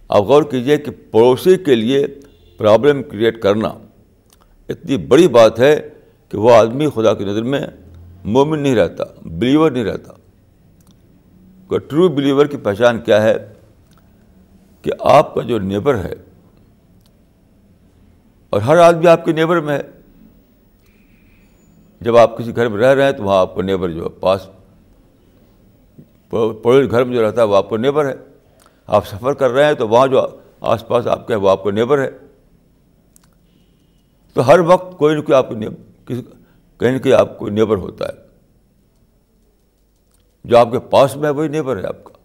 [0.08, 2.06] آپ غور کیجیے کہ پڑوسی کے لیے
[2.56, 3.68] پرابلم کریٹ کرنا
[4.68, 5.88] اتنی بڑی بات ہے
[6.28, 7.60] کہ وہ آدمی خدا کی نظر میں
[8.26, 10.12] مومن نہیں رہتا بلیور نہیں رہتا۔
[11.78, 13.52] ٹرو بلیور کی پہچان کیا ہے؟
[14.82, 16.14] کہ آپ کا جو نیبر ہے،
[18.50, 19.82] اور ہر آدمی آپ کے نیبر میں ہے۔
[22.00, 24.08] جب آپ کسی گھر میں رہ رہے ہیں تو وہاں آپ کا نیبر جو ہے،
[24.08, 24.48] پاس
[26.30, 28.14] پڑوس گھر میں جو رہتا ہے، وہ آپ کا نیبر ہے۔
[28.86, 30.26] آپ سفر کر رہے ہیں تو وہاں جو
[30.60, 32.10] آس پاس آپ کا وہ آپ کا نیبر ہے۔
[34.32, 35.48] تو ہر وقت کوئی نہ کوئی آپ
[36.06, 36.22] کسی
[36.78, 38.26] کہیں نہ کہیں آپ کو نیبر ہوتا ہے۔
[40.44, 42.18] جو آپ کے پاس میں ہے وہی نیبر ہے آپ کا۔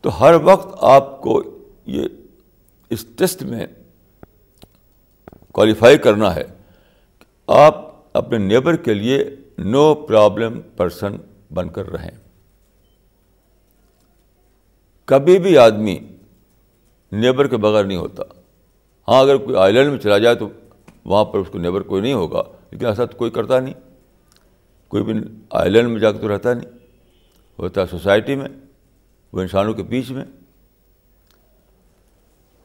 [0.00, 1.42] تو ہر وقت آپ کو
[1.86, 2.08] یہ
[2.90, 3.66] اس ٹیسٹ میں
[5.52, 6.44] کوالیفائی کرنا ہے
[7.46, 9.24] آپ اپنے نیبر کے لیے
[9.58, 11.16] نو پرابلم پرسن
[11.54, 12.10] بن کر رہیں۔
[15.04, 15.98] کبھی بھی آدمی
[17.12, 18.22] نیبر کے بغیر نہیں ہوتا۔
[19.08, 20.48] ہاں اگر کوئی آئی لینڈ میں چلا جائے تو
[21.04, 23.74] وہاں پر اس کو نیبر کوئی نہیں ہوگا، لیکن ایسا تو کوئی کرتا نہیں۔
[24.88, 25.14] کوئی بھی
[25.50, 26.70] آئی لینڈ میں جا کے تو رہتا نہیں۔
[27.58, 28.48] ہوتا ہے سوسائٹی میں،
[29.32, 30.24] وہ انسانوں کے بیچ میں۔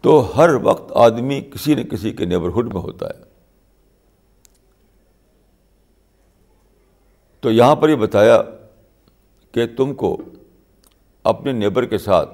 [0.01, 3.23] تو ہر وقت آدمی کسی نہ کسی کے نیبرہڈ میں ہوتا ہے۔
[7.39, 8.41] تو یہاں پر یہ بتایا
[9.51, 10.17] کہ تم کو
[11.23, 12.29] اپنے نیبر کے ساتھ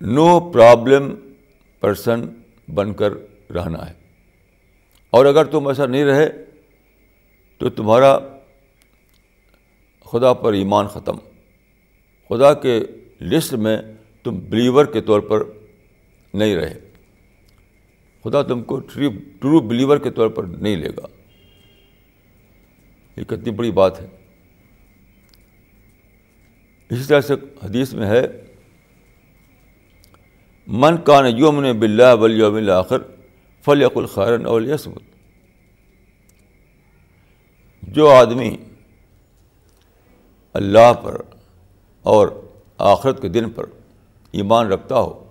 [0.00, 1.14] نو پرابلم
[1.80, 2.20] پرسن
[2.74, 3.12] بن کر
[3.52, 4.01] رہنا ہے۔
[5.12, 6.28] اور اگر تم ایسا نہیں رہے
[7.58, 8.18] تو تمہارا
[10.04, 11.16] خدا پر ایمان ختم۔
[12.28, 12.80] خدا کے
[13.20, 13.78] لسٹ میں
[14.22, 15.42] تم بلیور کے طور پر
[16.34, 16.80] نہیں رہے۔
[18.24, 18.80] خدا تم کو
[19.40, 21.06] ٹرو بلیور کے طور پر نہیں لے گا۔
[23.16, 24.06] یہ کتنی بڑی بات ہے۔
[26.90, 28.26] اسی طرح سے حدیث میں ہے،
[30.66, 32.98] من کان یومن بلّہ ولیوم آخر
[33.64, 35.02] فلیق الخارن اور یسمت
[37.82, 38.56] جو آدمی
[40.52, 41.20] اللہ پر
[42.02, 42.28] اور
[42.78, 43.64] آخرت کے دن پر
[44.32, 45.24] ایمان رکھتا ہو،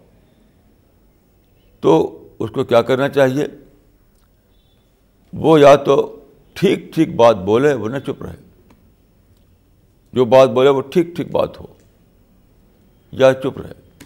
[1.79, 3.43] تو اس کو کیا کرنا چاہیے؟
[5.33, 6.19] وہ یا تو
[6.53, 8.35] ٹھیک ٹھیک بات بولے، وہ نہ چپ رہے۔
[10.13, 11.65] جو بات بولے، وہ ٹھیک ٹھیک بات ہو،
[13.11, 14.05] یا چپ رہے۔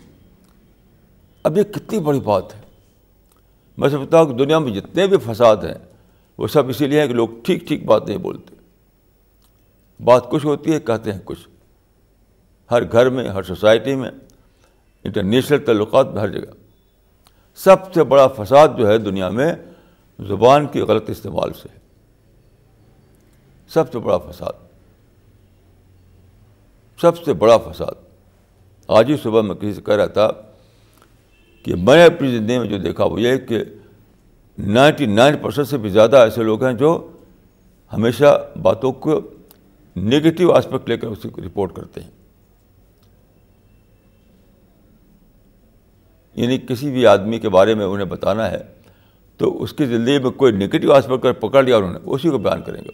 [1.44, 2.65] اب یہ کتنی بڑی بات ہے۔
[3.78, 5.74] میں سمجھتا ہوں کہ دنیا میں جتنے بھی فساد ہیں،
[6.38, 8.56] وہ سب اسی لیے ہیں کہ لوگ ٹھیک ٹھیک بات نہیں بولتے
[10.04, 11.48] بات کچھ ہوتی ہے، کہتے ہیں کچھ۔
[12.72, 14.12] ہر گھر میں، ہر سوسائٹی میں،
[15.04, 16.52] انٹرنیشنل تعلقات میں، ہر جگہ۔
[17.56, 19.54] سب سے بڑا فساد جو ہے دنیا میں،
[20.28, 21.80] زبان کی غلط استعمال سے ہے۔
[23.68, 24.54] سب سے بڑا فساد۔
[27.02, 27.94] سب سے بڑا فساد۔
[28.88, 30.30] آج ہی صبح میں کسی سے کہہ رہا تھا
[31.66, 33.64] کہ میں نے اپنی زندگی میں جو دیکھا وہ یہ کہ
[34.58, 37.12] نائنٹی نائن پرسینٹ سے بھی زیادہ ایسے لوگ ہیں جو
[37.94, 39.22] ہمیشہ باتوں کو
[39.98, 42.10] نگیٹو آسپیکٹ لے کر اسی کو رپورٹ کرتے ہیں۔
[46.36, 48.64] یعنی کسی بھی آدمی کے بارے میں انہیں بتانا ہے
[49.38, 52.62] تو اس کی زندگی میں کوئی نگیٹو آسپیکٹ پکڑ لیا انہوں نے، اسی کو بیان
[52.62, 52.90] کریں گے۔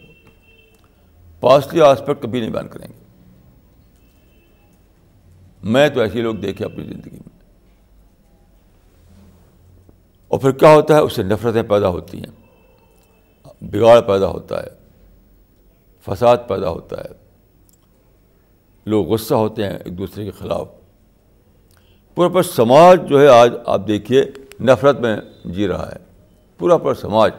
[1.40, 3.04] پازیٹیو آسپیکٹ کبھی نہیں بیان کریں گے۔
[5.62, 7.41] میں تو ایسے لوگ دیکھے اپنی زندگی میں۔
[10.32, 12.46] اور پھر کیا ہوتا ہے؟ اس سے نفرتیں پیدا ہوتی ہیں۔
[13.60, 14.68] بگاڑ پیدا ہوتا ہے۔
[16.04, 17.08] فساد پیدا ہوتا ہے۔
[18.86, 20.68] لوگ غصہ ہوتے ہیں ایک دوسرے کے خلاف۔
[22.14, 24.24] پورا پر سماج جو ہے آج آپ دیکھیے
[24.60, 25.96] نفرت میں جی رہا ہے۔
[26.58, 27.32] پورا پر سماج۔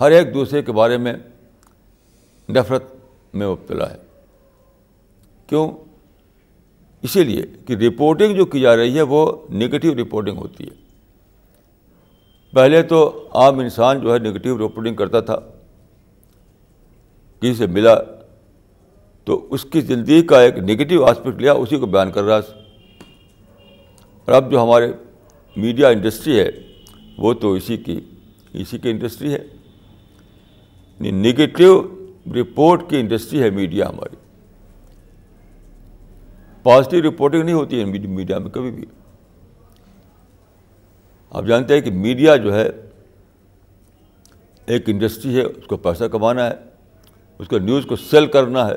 [0.00, 1.12] ہر ایک دوسرے کے بارے میں
[2.48, 2.84] نفرت
[3.34, 3.96] میں مبتلا ہے۔
[5.46, 5.87] کیوں؟
[7.02, 10.88] اسی لیے کہ رپورٹنگ جو کی جا رہی ہے وہ نگیٹو رپورٹنگ ہوتی ہے۔
[12.52, 15.38] پہلے تو عام انسان جو ہے نگیٹو رپورٹنگ کرتا تھا۔
[17.40, 17.94] کسی سے ملا
[19.24, 22.36] تو اس کی زندگی کا ایک نگیٹو آسپیکٹ لیا، اسی کو بیان کر رہا
[24.24, 24.92] اور اب جو ہمارے
[25.56, 26.50] میڈیا انڈسٹری ہے،
[27.18, 28.00] وہ تو اسی کی
[28.52, 29.44] اسی کی انڈسٹری ہے۔
[31.00, 31.88] یعنی نگیٹو
[32.26, 34.16] رپورٹ کی انڈسٹری ہے میڈیا ہماری۔
[36.62, 38.84] پازیٹیو رپورٹنگ نہیں ہوتی ہے میڈیا میں کبھی بھی۔
[41.30, 42.70] آپ جانتے ہیں کہ میڈیا جو ہے،
[44.66, 46.54] ایک انڈسٹری ہے، اس کو پیسہ کمانا ہے،
[47.38, 48.74] اس کو نیوز کو سیل کرنا ہے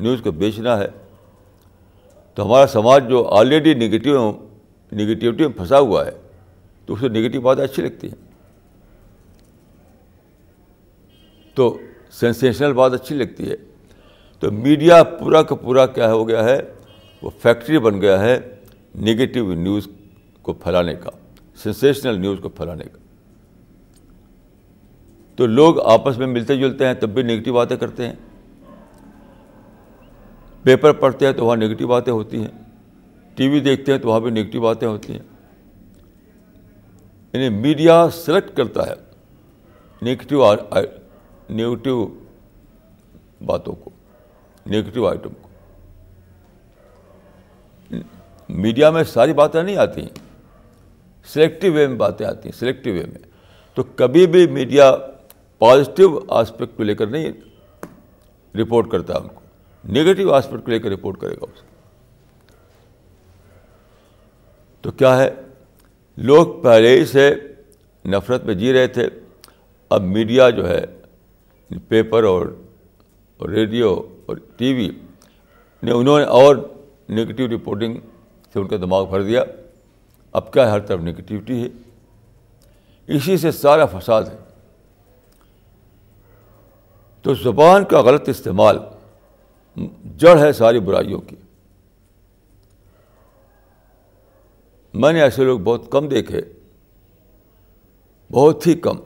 [0.00, 0.88] نیوز کو بیچنا ہے۔
[2.34, 4.32] تو ہمارا سماج جو آلریڈی نگیٹو
[4.92, 6.10] نگیٹیوٹی میں پھنسا ہوا ہے،
[6.86, 8.30] تو اس کو نگیٹو باتیں اچھی لگتی ہیں۔
[11.54, 11.78] تو
[12.10, 13.56] سینسیشنل بات اچھی لگتی ہے۔
[14.38, 16.60] تو میڈیا پورا کا پورا کیا ہو گیا ہے
[17.22, 18.38] وہ فیکٹری بن گیا ہے
[19.00, 19.88] نگیٹو نیوز
[20.42, 21.10] کو پھیلانے کا
[21.56, 22.98] سینسیشنل نیوز کو پھیلانے کا۔
[25.36, 28.14] تو لوگ آپس میں ملتے جلتے ہیں، تب بھی نگیٹو باتیں کرتے ہیں۔
[30.62, 32.64] پیپر پڑھتے ہیں تو وہاں نگیٹو باتیں ہوتی ہیں۔
[33.34, 35.20] ٹی وی دیکھتے ہیں تو وہاں بھی نگیٹو باتیں ہوتی ہیں۔
[37.32, 38.94] یعنی میڈیا سلیکٹ کرتا ہے
[40.02, 40.54] نگیٹو
[41.50, 42.18] نگیٹو
[43.46, 43.90] باتوں کو،
[44.66, 45.50] نگیٹو آئٹم کو
[48.50, 50.08] میڈیا میں ساری باتیں نہیں آتی ہیں۔
[51.24, 53.30] سلیکٹو وے میں باتیں آتی ہیں سلیکٹو وے میں۔
[53.74, 54.96] تو کبھی بھی میڈیا
[55.58, 57.32] پازیٹیو آسپیکٹ کو لے کر نہیں
[58.56, 59.40] رپورٹ کرتا ان کو۔
[59.88, 61.62] نگیٹو آسپیکٹ کو لے کر رپورٹ کرے گا اس
[64.80, 65.30] تو کیا ہے؟
[66.16, 67.34] لوگ پہلے ہی سے
[68.04, 69.08] نفرت میں جی رہے تھے۔
[69.88, 70.84] اب میڈیا جو ہے،
[71.88, 72.46] پیپر اور
[73.48, 74.88] ریڈیو اور ٹی وی
[75.82, 76.56] نے انہوں نے اور
[77.10, 77.98] نگیٹو رپورٹنگ
[78.52, 79.44] سے ان کا دماغ بھر دیا۔
[80.32, 81.68] اب کیا ہر طرف نگیٹیوٹی ہے۔
[83.06, 84.36] اسی سے سارا فساد ہے۔
[87.22, 88.78] تو زبان کا غلط استعمال
[90.16, 91.36] جڑ ہے ساری برائیوں کی۔
[94.94, 96.40] میں نے ایسے لوگ بہت کم دیکھے۔
[98.32, 98.96] بہت ہی کم۔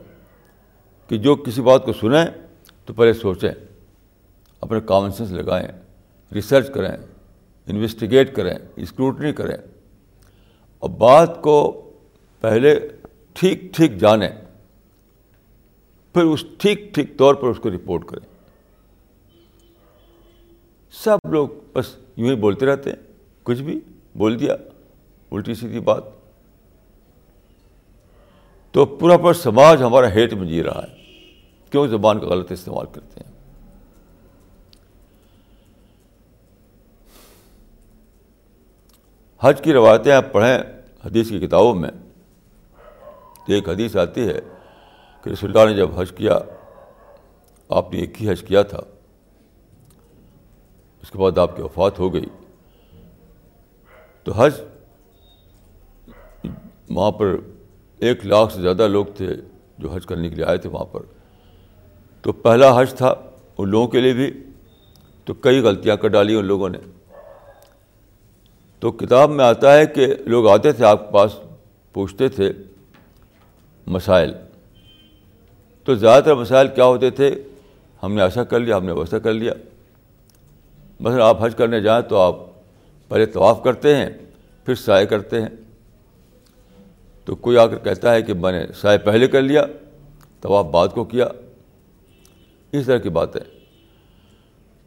[1.09, 2.27] کہ جو کسی بات کو سنیں
[2.85, 3.53] تو پہلے سوچیں،
[4.61, 5.69] اپنے کامن سینس لگائیں
[6.35, 7.14] ریسرچ کریں۔
[7.67, 9.57] انویسٹیگیٹ کریں، اسکروٹنی کریں۔
[10.79, 11.91] اور بات کو
[12.41, 12.89] پہلے
[13.33, 14.31] ٹھیک ٹھیک جانیں،
[16.13, 18.27] پھر اس ٹھیک ٹھیک طور پر اس کو رپورٹ کریں۔
[20.91, 22.97] سب لوگ بس یوں ہی بولتے رہتے ہیں،
[23.43, 23.81] کچھ بھی
[24.15, 24.57] بول دیا،
[25.31, 26.05] الٹی سیدھی بات۔
[28.73, 30.97] تو پورا پر سماج ہمارا ہیٹ میں جی رہا ہے،
[31.71, 33.34] کیوں زبان کا غلط استعمال کرتے ہیں؟
[39.45, 40.59] حج کی روایتیں آپ پڑھیں
[41.05, 41.91] حدیث کی کتابوں میں
[43.47, 44.41] تو ایک حدیث آتی ہے
[45.23, 46.39] کہ رسول اللہ نے جب حج کیا،
[47.69, 48.81] آپ نے ایک ہی حج کیا تھا۔
[51.03, 52.27] اس کے بعد آپ کی وفات ہو گئی۔
[54.23, 54.53] تو حج
[56.91, 57.37] وہاں پر
[57.99, 59.29] ایک لاکھ سے زیادہ لوگ تھے
[59.79, 61.01] جو حج کرنے کے لیے آئے تھے وہاں پر۔
[62.23, 63.15] تو پہلا حج تھا
[63.59, 64.43] ان لوگوں کے لیے بھی،
[65.25, 66.79] تو کئی غلطیاں کر ڈالی ان لوگوں نے۔
[68.81, 71.41] تو کتاب میں آتا ہے کہ لوگ آتے تھے، آپ کے پاس
[71.93, 72.53] پوچھتے تھے
[73.87, 74.35] مسائل۔
[75.85, 77.43] تو زیادہ تر مسائل کیا ہوتے تھے؟
[78.03, 79.53] ہم نے ایسا کر لیا، ہم نے ویسا کر لیا۔
[81.01, 82.37] مثلا آپ حج کرنے جائیں تو آپ
[83.09, 84.11] پہلے طواف کرتے ہیں،
[84.65, 85.49] پھر سائے کرتے ہیں۔
[87.25, 89.67] تو کوئی آ کر کہتا ہے کہ میں نے سائے پہلے کر لیا،
[90.41, 91.29] طواف بعد کو کیا۔
[92.73, 93.54] اس طرح کی بات ہے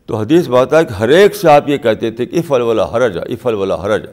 [0.07, 2.91] تو حدیث بات ہے کہ ہر ایک سے آپ یہ کہتے تھے کہ افل والا
[2.91, 4.05] حرج افل والا حرج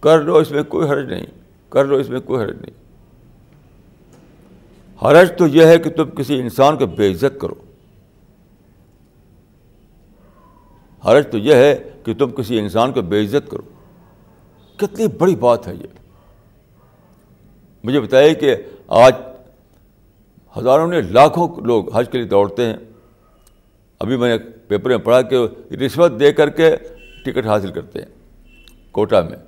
[0.00, 1.26] کر لو اس میں کوئی حرج نہیں،
[1.68, 2.88] کر لو اس میں کوئی حرج نہیں۔
[5.04, 7.54] حرج تو یہ ہے کہ تم کسی انسان کو بے عزت کرو۔
[11.04, 13.62] حرج تو یہ ہے کہ تم کسی انسان کو بے عزت کرو۔
[14.76, 15.86] کتنی بڑی بات ہے یہ۔
[17.84, 18.56] مجھے بتائیے کہ
[18.88, 19.12] آج
[20.58, 22.76] ہزاروں نے لاکھوں لوگ حج کے لیے دوڑتے ہیں۔
[23.98, 25.36] ابھی میں نے پیپر میں پڑھا کہ
[25.74, 26.76] رشوت دے کر کے
[27.24, 28.06] ٹکٹ حاصل کرتے ہیں
[28.92, 29.38] کوٹا میں۔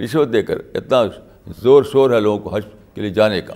[0.00, 1.02] رشوت دے کر اتنا
[1.62, 2.62] زور شور ہے لوگوں کو حج
[2.94, 3.54] کے لیے جانے کا۔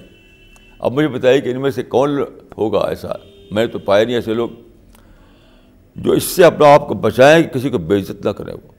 [0.79, 2.25] اب مجھے بتائیے کہ ان میں سے کون
[2.59, 3.09] ہوگا ایسا؟
[3.51, 4.49] میں تو پایا نہیں ایسے لوگ۔
[5.97, 8.73] جو اس سے اپنا آپ کو بچائیں کہ کسی کو بے عزت نہ کرے وہ۔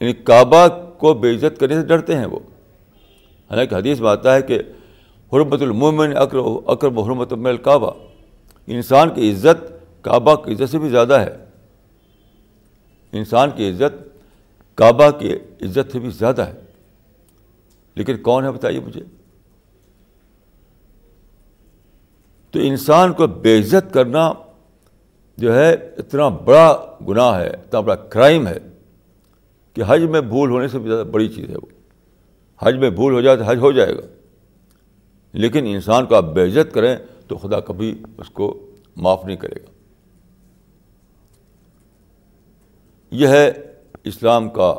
[0.00, 2.38] یعنی کعبہ کو بے عزت کرنے سے ڈرتے ہیں وہ۔
[3.50, 4.58] حالانکہ حدیث میں آتا ہے کہ
[5.32, 7.90] حرمت المومن اکرم اکرم حرمت من الکعبہ۔
[8.66, 9.72] انسان کی عزت
[10.04, 11.36] کعبہ کی عزت سے بھی زیادہ ہے۔
[13.12, 14.18] انسان کی عزت
[14.74, 16.60] کعبہ کی عزت سے بھی زیادہ ہے۔
[17.94, 19.00] لیکن کون ہے بتائیے مجھے؟
[22.50, 24.32] تو انسان کو بے عزت کرنا
[25.36, 28.58] جو ہے اتنا بڑا گناہ ہے، اتنا بڑا کرائم ہے
[29.74, 31.66] کہ حج میں بھول ہونے سے بھی زیادہ بڑی چیز ہے وہ۔
[32.58, 34.19] حج میں بھول ہو جائے تو حج ہو جائے گا۔
[35.32, 36.96] لیکن انسان کو آپ بے عزت کریں
[37.28, 39.70] تو خدا کبھی اس کو معاف نہیں کرے گا۔
[43.10, 43.52] یہ ہے
[44.04, 44.74] اسلام کا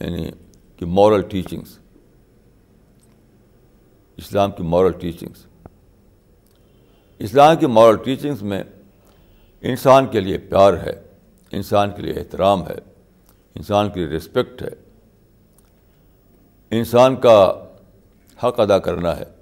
[0.00, 0.30] یعنی
[0.76, 1.78] کہ مورل ٹیچنگس
[4.16, 5.46] اسلام کی مورل ٹیچنگس
[7.18, 8.62] اسلام کی مورل ٹیچنگس میں
[9.60, 11.02] انسان کے لیے پیار ہے،
[11.52, 12.78] انسان کے لیے احترام ہے،
[13.54, 14.90] انسان کے لیے رسپیکٹ ہے۔
[16.70, 17.66] انسان کا
[18.44, 19.39] حق ادا کرنا ہے۔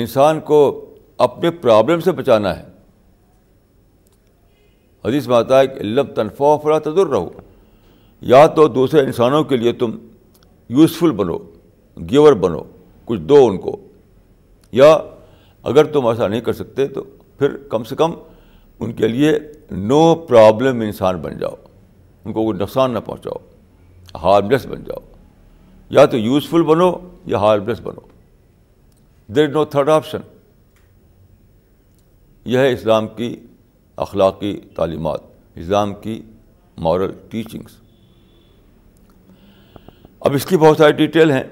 [0.00, 2.64] انسان کو اپنے پرابلم سے بچانا ہے۔
[5.04, 7.30] حدیث میں آتا ہے کہ علم تنفع فرا تدر رہو
[8.20, 9.90] یا تو دوسرے انسانوں کے لیے تم
[10.68, 11.38] یوزفل بنو
[12.10, 12.62] گیور بنو،
[13.04, 13.76] کچھ دو ان کو۔
[14.72, 14.98] یا
[15.62, 17.04] اگر تم ایسا نہیں کر سکتے تو
[17.38, 18.12] پھر کم سے کم
[18.80, 19.32] ان کے لیے
[19.70, 21.54] نو پرابلم انسان بن جاؤ۔
[22.24, 23.36] ان کو کوئی نقصان نہ پہنچاؤ۔
[24.14, 25.00] ہارملیس بن جاؤ۔
[25.90, 26.92] یا تو یوزفل بنو
[27.26, 28.15] یا ہارملیس بنو۔
[29.28, 30.18] دیر از نو تھرڈ آپشن
[32.44, 33.40] یہ ہے اسلام کی
[33.96, 35.20] اخلاقی تعلیمات،
[35.54, 36.22] اسلام کی
[36.76, 37.76] مورل ٹیچنگس
[40.20, 41.42] اب اس کی بہت ساری ڈیٹیل ہیں۔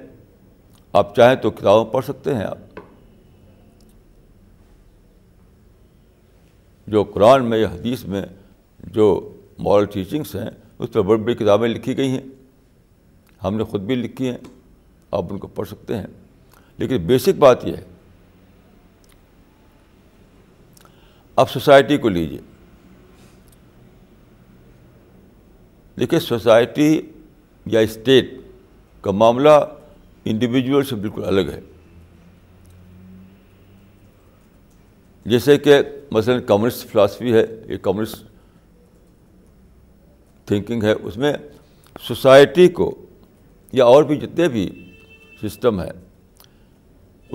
[0.92, 2.58] آپ چاہیں تو کتابوں پڑھ سکتے ہیں آپ۔
[6.86, 8.22] جو قرآن میں، یا حدیث میں
[8.78, 12.22] جو مورل ٹیچنگس ہیں، اس پہ بڑی بڑی کتابیں لکھی گئی ہیں۔
[13.44, 14.38] ہم نے خود بھی لکھی ہیں،
[15.10, 16.06] آپ ان کو پڑھ سکتے ہیں۔
[16.78, 17.84] لیکن بیسک بات یہ ہے۔
[21.36, 22.38] اب سوسائٹی کو لیجیے
[26.00, 27.00] دیکھیے سوسائٹی
[27.66, 28.40] یا اسٹیٹ
[29.00, 29.50] کا معاملہ
[30.24, 31.60] انڈیویجول سے بالکل الگ ہے۔
[35.24, 38.24] جیسے کہ مثلاً کمیونسٹ فلاسفی ہے، یہ کمیونسٹ
[40.46, 41.32] تھنکنگ ہے، اس میں
[42.00, 43.06] سوسائٹی کو
[43.72, 44.92] یا اور بھی جتنے بھی
[45.42, 45.92] سسٹم ہیں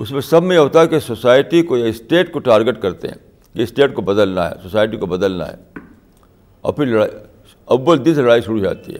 [0.00, 3.08] اس میں سب میں یہ ہوتا ہے کہ سوسائٹی کو یا اسٹیٹ کو ٹارگٹ کرتے
[3.08, 3.14] ہیں
[3.54, 5.54] کہ اسٹیٹ کو بدلنا ہے، سوسائٹی کو بدلنا ہے۔
[6.60, 7.10] اور پھر لڑائی،
[7.64, 8.98] اول دن سے لڑائی شروع ہو جاتی ہے۔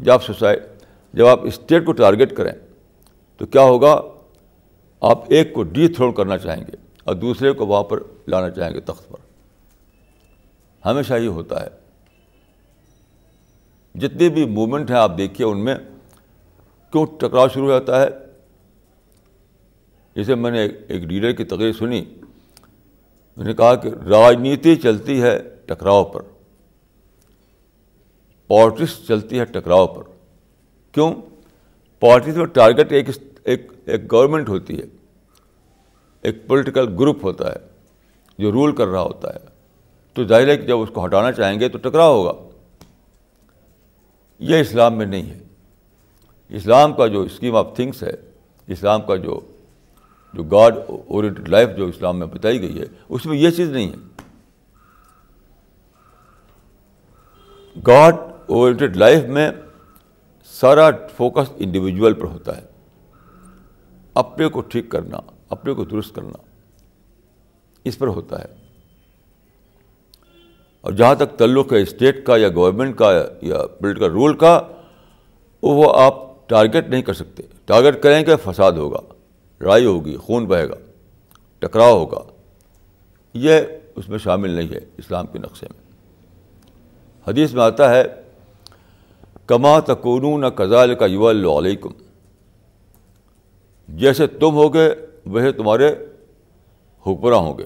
[0.00, 0.58] جب آپ سوسائی،
[1.12, 2.52] جب آپ اسٹیٹ کو ٹارگٹ کریں
[3.36, 4.02] تو کیا ہوگا؟
[5.00, 8.74] آپ ایک کو ڈی تھرون کرنا چاہیں گے اور دوسرے کو وہاں پر لانا چاہیں
[8.74, 9.16] گے تخت پر۔
[10.86, 11.68] ہمیشہ یہ ہوتا ہے۔
[13.94, 15.74] جتنے بھی موومنٹ ہیں، آپ دیکھیے ان میں
[16.92, 18.21] کیوں ٹکراؤ شروع ہو جاتا ہے؟
[20.16, 22.04] جیسے میں نے ایک لیڈر کی تقریر سنی،
[23.36, 26.20] میں نے کہا کہ راجنیتی چلتی ہے ٹکراؤ پر۔
[28.46, 30.02] پالٹکس چلتی ہے ٹکراؤ پر۔
[30.92, 31.14] کیوں؟
[32.00, 32.92] پالٹکس میں ٹارگیٹ
[33.44, 34.84] ایک ایک گورنمنٹ ہوتی ہے۔
[36.22, 37.56] ایک پولیٹیکل گروپ ہوتا ہے
[38.38, 39.38] جو رول کر رہا ہوتا ہے۔
[40.14, 42.32] تو ظاہر ہے کہ جب اس کو ہٹانا چاہیں گے تو ٹکراؤ ہوگا۔
[44.38, 45.38] یہ اسلام میں نہیں ہے۔
[46.48, 48.12] اسلام کا جو اسکیم آف تھنگس ہے،
[48.66, 49.40] اسلام کا جو
[50.34, 53.90] جو گاڈ اورینٹڈ لائف جو اسلام میں بتائی گئی ہے، اس میں یہ چیز نہیں
[53.90, 53.96] ہے۔
[57.86, 58.14] گاڈ
[58.46, 59.50] اورینٹیڈ لائف میں
[60.44, 62.62] سارا فوکس انڈیویجول پر ہوتا ہے۔
[64.14, 65.18] اپنے کو ٹھیک کرنا،
[65.48, 66.42] اپنے کو درست کرنا
[67.84, 68.46] اس پر ہوتا ہے۔
[70.80, 74.62] اور جہاں تک تعلق ہے اسٹیٹ کا یا گورنمنٹ کا یا پولیٹیکل رول کا،
[75.62, 79.11] وہ آپ ٹارگیٹ نہیں کر سکتے۔ ٹارگیٹ کریں گے فساد ہوگا۔
[79.62, 80.74] لڑائی ہوگی، خون بہے گا،
[81.58, 82.18] ٹکراؤ ہوگا۔
[83.34, 83.60] یہ
[83.96, 85.92] اس میں شامل نہیں ہے اسلام کے نقشے میں۔
[87.28, 88.02] حدیث میں آتا ہے،
[89.46, 91.88] کما تکون کزال کا یو علیکم۔
[93.88, 94.90] جیسے تم ہوگے
[95.26, 95.88] ویسے تمہارے
[97.06, 97.64] حکمراں ہوں گے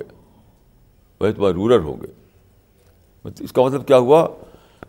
[1.20, 2.07] ویسے تمہارے رورل ہوں گے۔
[3.24, 4.28] مطلب اس کا مطلب کیا ہوا؟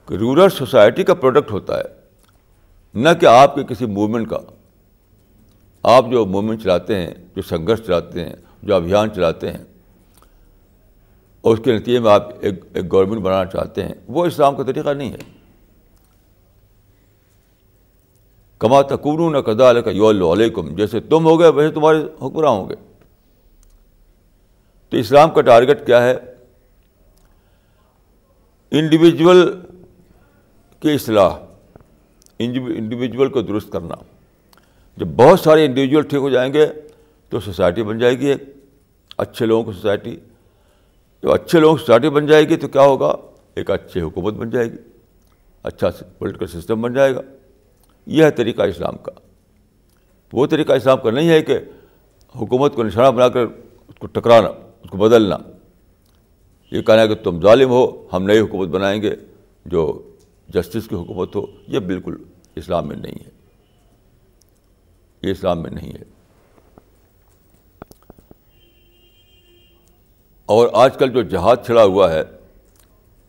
[0.05, 1.83] کہ رورل سوسائٹی کا پروڈکٹ ہوتا ہے،
[2.93, 4.39] نہ کہ آپ کے کسی موومنٹ کا۔
[5.89, 9.63] آپ جو موومنٹ چلاتے ہیں، جو سنگھرش چلاتے ہیں، جو ابھیان چلاتے ہیں
[11.41, 14.63] اور اس کے نتیجے میں آپ ایک ایک گورنمنٹ بنانا چاہتے ہیں، وہ اسلام کا
[14.63, 15.17] طریقہ نہیں ہے۔
[18.59, 22.69] کما تکون نہ قدا علیہ یو علیکم، جیسے تم ہو گئے، ویسے تمہارے حکمراں ہوں
[22.69, 22.75] گے۔
[24.89, 26.17] تو اسلام کا ٹارگیٹ کیا ہے؟
[28.71, 29.61] انڈیویجول
[30.79, 31.29] کی اصلاح
[32.39, 33.95] انڈیویجول کو درست کرنا۔
[34.97, 36.67] جب بہت سارے انڈیویجول ٹھیک ہو جائیں گے
[37.29, 38.43] تو سوسائٹی بن جائے گی ایک۔
[39.17, 40.17] اچھے لوگوں کی سوسائٹی
[41.23, 43.15] جب اچھے لوگوں کی سوسائٹی بن جائے گی تو کیا ہوگا؟
[43.55, 44.77] ایک اچھی حکومت بن جائے گی۔
[45.63, 45.87] اچھا
[46.17, 47.21] پولیٹیکل سسٹم بن جائے گا۔
[48.05, 49.11] یہ ہے طریقہ اسلام کا۔
[50.33, 51.57] وہ طریقہ اسلام کا نہیں ہے کہ
[52.35, 53.41] حکومت کو نشانہ بنا کر
[53.87, 54.47] اس کو ٹکرانا،
[54.83, 55.37] اس کو بدلنا۔
[56.71, 59.15] یہ کہنا ہے کہ تم ظالم ہو، ہم نئی حکومت بنائیں گے
[59.65, 60.09] جو
[60.49, 62.15] جسٹس کی حکومت ہو۔ یہ بالکل
[62.55, 63.36] اسلام میں نہیں ہے۔
[65.21, 66.03] یہ اسلام میں نہیں ہے۔
[70.45, 72.23] اور آج کل جو جہاد چھڑا ہوا ہے،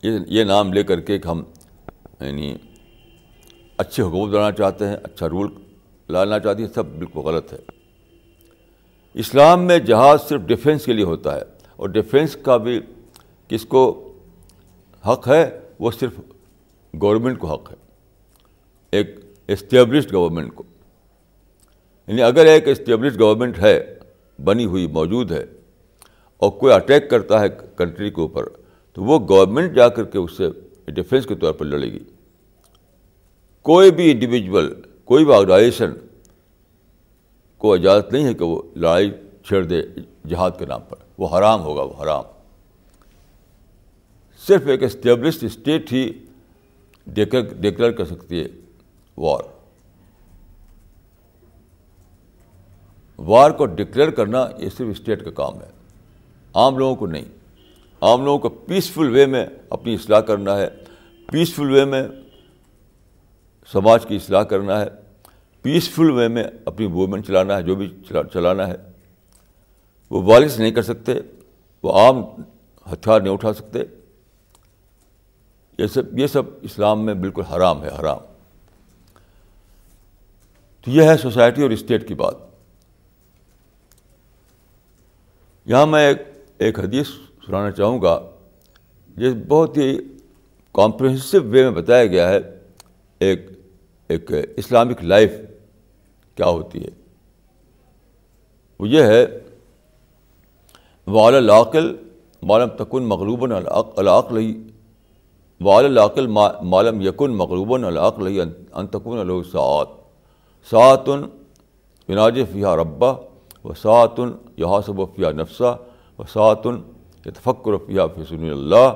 [0.03, 1.43] یہ یہ نام لے کر کے کہ ہم
[2.21, 2.55] یعنی
[3.77, 5.51] اچھی حکومت بنانا چاہتے ہیں اچھا رول
[6.09, 7.57] لانا چاہتے ہیں سب بالکل غلط ہے۔
[9.13, 11.41] اسلام میں جہاز صرف ڈیفینس کے لیے ہوتا ہے،
[11.75, 12.79] اور ڈیفینس کا بھی
[13.47, 14.13] کس کو
[15.07, 16.19] حق ہے، وہ صرف
[17.01, 17.75] گورنمنٹ کو حق ہے۔
[18.91, 20.63] ایک اسٹیبلشڈ گورنمنٹ کو۔
[22.09, 23.79] یعنی اگر ایک اسٹیبلش گورنمنٹ ہے،
[24.39, 25.43] بنی ہوئی موجود ہے،
[26.37, 28.45] اور کوئی اٹیک کرتا ہے کنٹری کے اوپر،
[28.97, 30.47] تو وہ گورنمنٹ جا کر کے اس سے
[30.91, 31.99] ڈیفینس کے طور پر لڑے گی۔
[33.65, 34.73] کوئی بھی انڈیویجول
[35.05, 35.93] کوئی بھی آرگنائزیشن
[37.61, 39.11] کو اجازت نہیں ہے کہ وہ لڑائی
[39.43, 39.81] چھیڑ دے
[40.29, 42.23] جہاد کے نام پر۔ وہ حرام ہوگا، وہ حرام۔
[44.41, 46.09] صرف ایک اسٹیبلشڈ اسٹیٹ ہی
[47.07, 48.47] ڈکلیئر کر سکتی ہے
[49.17, 49.43] وار
[53.19, 55.69] وار کو ڈکلیئر کرنا یہ صرف اسٹیٹ کا کام ہے۔
[56.53, 57.25] عام لوگوں کو نہیں۔
[58.01, 60.67] عام لوگوں کو پیسفل وے میں اپنی اصلاح کرنا ہے۔
[61.31, 62.07] پیسفل وے میں
[63.71, 64.85] سماج کی اصلاح کرنا ہے۔
[65.61, 67.97] پیسفل وے میں اپنی موومنٹ چلانا ہے، جو بھی
[68.33, 68.75] چلانا ہے۔
[70.09, 71.13] وہ وائلنس نہیں کر سکتے،
[71.83, 72.23] وہ عام
[72.93, 73.79] ہتھیار نہیں اٹھا سکتے۔
[75.77, 78.19] یہ سب یہ سب اسلام میں بالکل حرام ہے، حرام۔
[80.81, 82.48] تو یہ ہے سوسائٹی اور اسٹیٹ کی بات۔
[85.69, 86.21] یہاں میں ایک
[86.57, 87.07] ایک حدیث
[87.45, 88.19] سنانا چاہوں گا،
[89.17, 89.97] جس بہت ہی
[90.75, 92.39] کمپریہنسو وے میں بتایا گیا ہے،
[93.19, 93.49] ایک
[94.09, 95.31] ایک اسلامک لائف
[96.35, 96.89] کیا ہوتی ہے۔
[98.79, 99.25] وہ یہ ہے
[101.07, 101.95] وال العقل
[102.43, 104.37] مالم تکن مغلوباً العقل
[105.61, 109.97] وال العقل مالم یکن مغلوباً العقل ہی انتکن السعت
[110.69, 111.23] سعتن
[112.09, 113.13] عناج فیا ربا
[113.65, 115.77] و سعتن یحاسب و فیا نفسہ
[116.19, 116.81] و سعتن
[117.25, 118.89] یتفکر فیا فسن اللہ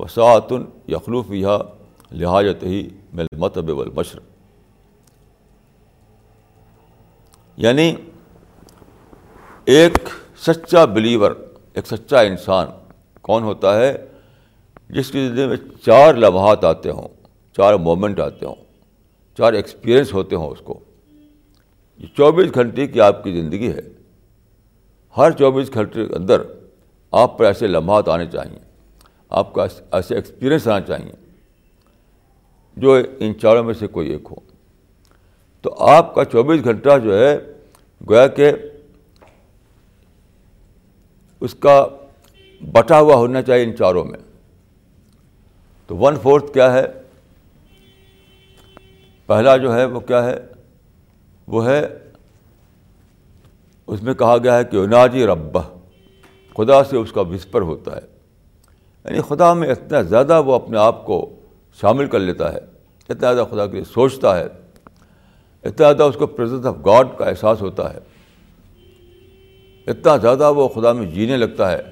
[0.00, 1.58] و سعتن یخلوف یا
[2.12, 4.22] لہاجت ہی مل متب المشرق
[7.56, 7.94] یعنی
[9.64, 9.98] ایک
[10.36, 11.30] سچا بلیور،
[11.72, 12.66] ایک سچا انسان
[13.22, 14.06] کون ہوتا ہے؟
[14.90, 17.08] جس کی زندگی میں چار لمحات آتے ہوں،
[17.56, 18.54] چار مومنٹ آتے ہوں،
[19.38, 20.78] چار ایکسپیرئنس ہوتے ہوں اس کو۔
[21.98, 23.80] یہ چوبیس گھنٹے کی آپ کی زندگی ہے۔
[25.16, 26.42] ہر چوبیس گھنٹے کے اندر
[27.10, 28.58] آپ پر ایسے لمحات آنے چاہئیں۔
[29.30, 31.12] آپ کا ایسے ایکسپیرئنس آنا چاہیے
[32.76, 34.36] جو ان چاروں میں سے کوئی ایک ہو۔
[35.62, 37.38] تو آپ کا چوبیس گھنٹہ جو ہے،
[38.08, 38.52] گویا کہ
[41.40, 41.86] اس کا
[42.60, 44.18] بٹا ہوا ہونا چاہیے ان چاروں میں۔
[45.86, 46.86] تو ون فورتھ کیا ہے؟
[49.26, 50.57] پہلا جو ہے وہ کیا ہے؟
[51.48, 51.88] وہ ہے،
[53.86, 55.62] اس میں کہا گیا ہے کہ اناجی ربہ،
[56.56, 58.00] خدا سے اس کا وسپر ہوتا ہے۔
[59.04, 61.30] یعنی خدا میں اتنا زیادہ وہ اپنے آپ کو
[61.80, 62.58] شامل کر لیتا ہے،
[63.08, 64.44] اتنا زیادہ خدا کے لیے سوچتا ہے،
[65.64, 67.98] اتنا زیادہ اس کو پریزنس آف گاڈ کا احساس ہوتا ہے۔
[69.86, 71.82] اتنا زیادہ وہ خدا میں جینے لگتا ہے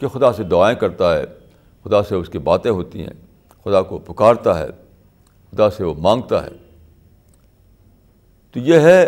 [0.00, 1.24] کہ خدا سے دعائیں کرتا ہے،
[1.84, 3.14] خدا سے اس کی باتیں ہوتی ہیں،
[3.64, 4.68] خدا کو پکارتا ہے،
[5.50, 6.67] خدا سے وہ مانگتا ہے۔
[8.54, 9.00] تو یہ ہے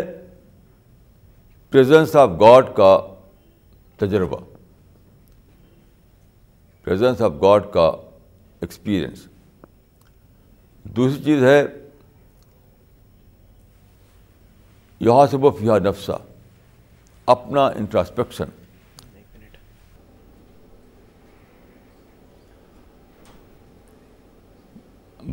[1.71, 2.97] پریزنس آف گاڈ کا
[3.97, 4.37] تجربہ۔
[6.85, 7.91] پریزنس آف گاڈ کا
[8.61, 9.25] ایکسپیرئنس
[10.85, 11.61] دوسری چیز ہے،
[15.01, 16.17] یہاں سے وہ فیا نفسہ
[17.27, 18.49] اپنا انٹراسپیکشن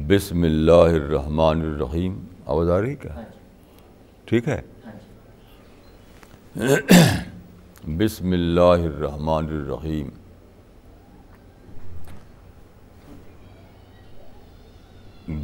[0.09, 3.15] بسم اللہ الرحمن الرحیم۔ آواز آ رہی کیا؟
[4.29, 4.61] ٹھیک ہے؟
[7.99, 10.09] بسم اللہ الرحمن الرحیم۔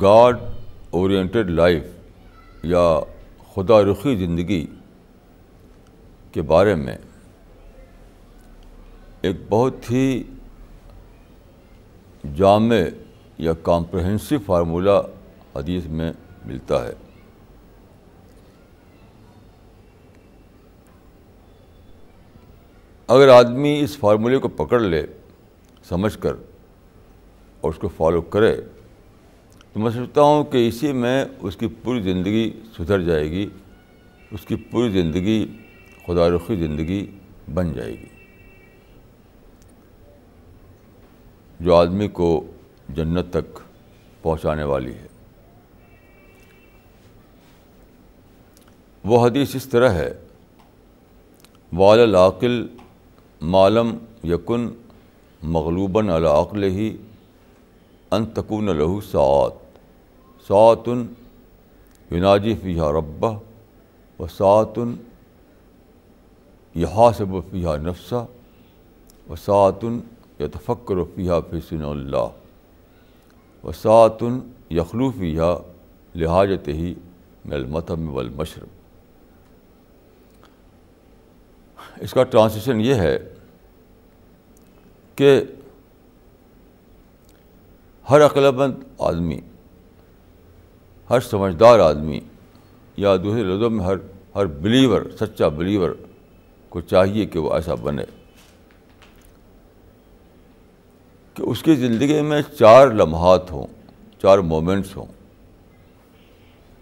[0.01, 0.37] گاڈ
[0.91, 1.85] اورینٹیڈ لائف
[2.63, 2.85] یا
[3.55, 4.67] خدا رخی زندگی
[6.33, 6.97] کے بارے میں
[9.23, 10.23] ایک بہت ہی
[12.37, 12.83] جامع
[13.39, 15.01] یا کمپرہنسو فارمولہ
[15.57, 16.13] حدیث میں
[16.45, 16.93] ملتا ہے۔
[23.07, 25.07] اگر آدمی اس فارمولے کو پکڑ لے،
[25.89, 26.35] سمجھ کر
[27.61, 28.57] اور اس کو فالو کرے،
[29.73, 33.49] تو میں سمجھتا ہوں کہ اسی میں اس کی پوری زندگی سدھر جائے گی،
[34.31, 35.47] اس کی پوری زندگی
[36.07, 37.07] خدا رخی زندگی
[37.55, 38.07] بن جائے گی۔
[41.61, 42.47] جو آدمی کو
[42.89, 43.59] جنت تک
[44.23, 45.07] پہنچانے والی ہے۔
[49.05, 50.13] وہ حدیث اس طرح ہے
[51.73, 52.67] وال العقل
[53.53, 53.91] معلم
[54.25, 54.69] یکن
[55.43, 56.97] مغلوباً العقل ہی
[58.11, 59.79] انتقن لہو سعت
[60.49, 61.05] سعتن
[62.11, 63.33] یناجی فیحہ ربہ
[64.19, 64.95] و سعتن
[66.75, 68.25] یحاسب فیحہ نفسہ
[69.31, 69.99] و سعتن
[70.41, 74.39] یتفکر فیحہ فسن اللہ و سعتن
[74.71, 75.53] یخلوفیہ
[76.15, 76.95] لہاجت ہی
[77.45, 78.69] ملمتم والمشرب.
[82.01, 83.17] اس کا ٹرانسلیشن یہ ہے
[85.17, 85.41] کہ
[88.11, 89.41] ہر عقلمند آدمی،
[91.11, 92.21] ہر سمجھدار آدمی
[92.97, 93.95] یا دوسرے لفظوں میں ہر
[94.35, 95.91] ہر بلیور سچا بلیور
[96.69, 98.05] کو چاہیے کہ وہ ایسا بنے۔
[101.35, 103.67] کہ اس کی زندگی میں چار لمحات ہوں،
[104.23, 105.07] چار مومنٹس ہوں۔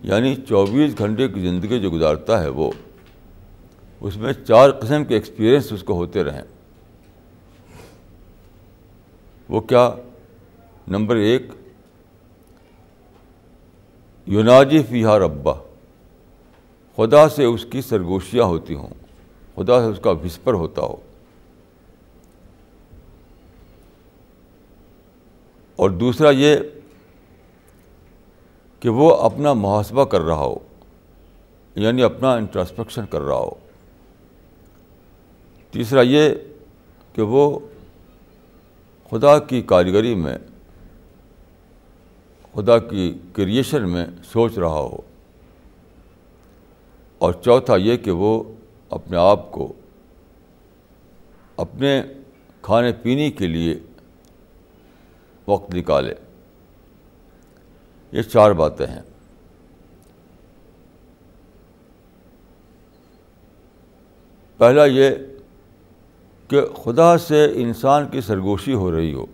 [0.03, 2.73] یعنی چوبیس گھنٹے کی زندگی جو گزارتا ہے وہ،
[4.01, 6.43] اس میں چار قسم کے ایکسپیرئنس اس کو ہوتے رہیں۔
[9.53, 9.91] وہ کیا؟
[10.89, 11.43] نمبر ایک،
[14.27, 15.53] یوناجی فیحا ربا
[16.97, 18.89] خدا سے اس کی سرگوشیاں ہوتی ہوں،
[19.55, 20.97] خدا سے اس کا وسپر ہوتا ہو۔
[25.77, 26.57] اور دوسرا یہ
[28.81, 30.59] کہ وہ اپنا محاسبہ کر رہا ہو
[31.75, 33.51] یعنی اپنا انٹراسپیکشن کر رہا ہو۔
[35.71, 36.31] تیسرا یہ
[37.13, 37.59] کہ وہ
[39.13, 40.39] خدا کی کاریگری میں،
[42.55, 44.97] خدا کی کریشن میں سوچ رہا ہو۔
[47.19, 48.43] اور چوتھا یہ کہ وہ
[48.91, 49.73] اپنے آپ کو
[51.57, 52.03] اپنے
[52.63, 53.75] کھانے پینے کے لیے
[55.47, 56.15] وقت نکالے۔
[58.13, 59.03] یہ چار باتیں ہیں۔
[64.59, 65.11] پہلا یہ
[66.53, 69.27] کہ خدا سے انسان کی سرگوشی ہو رہی ہو،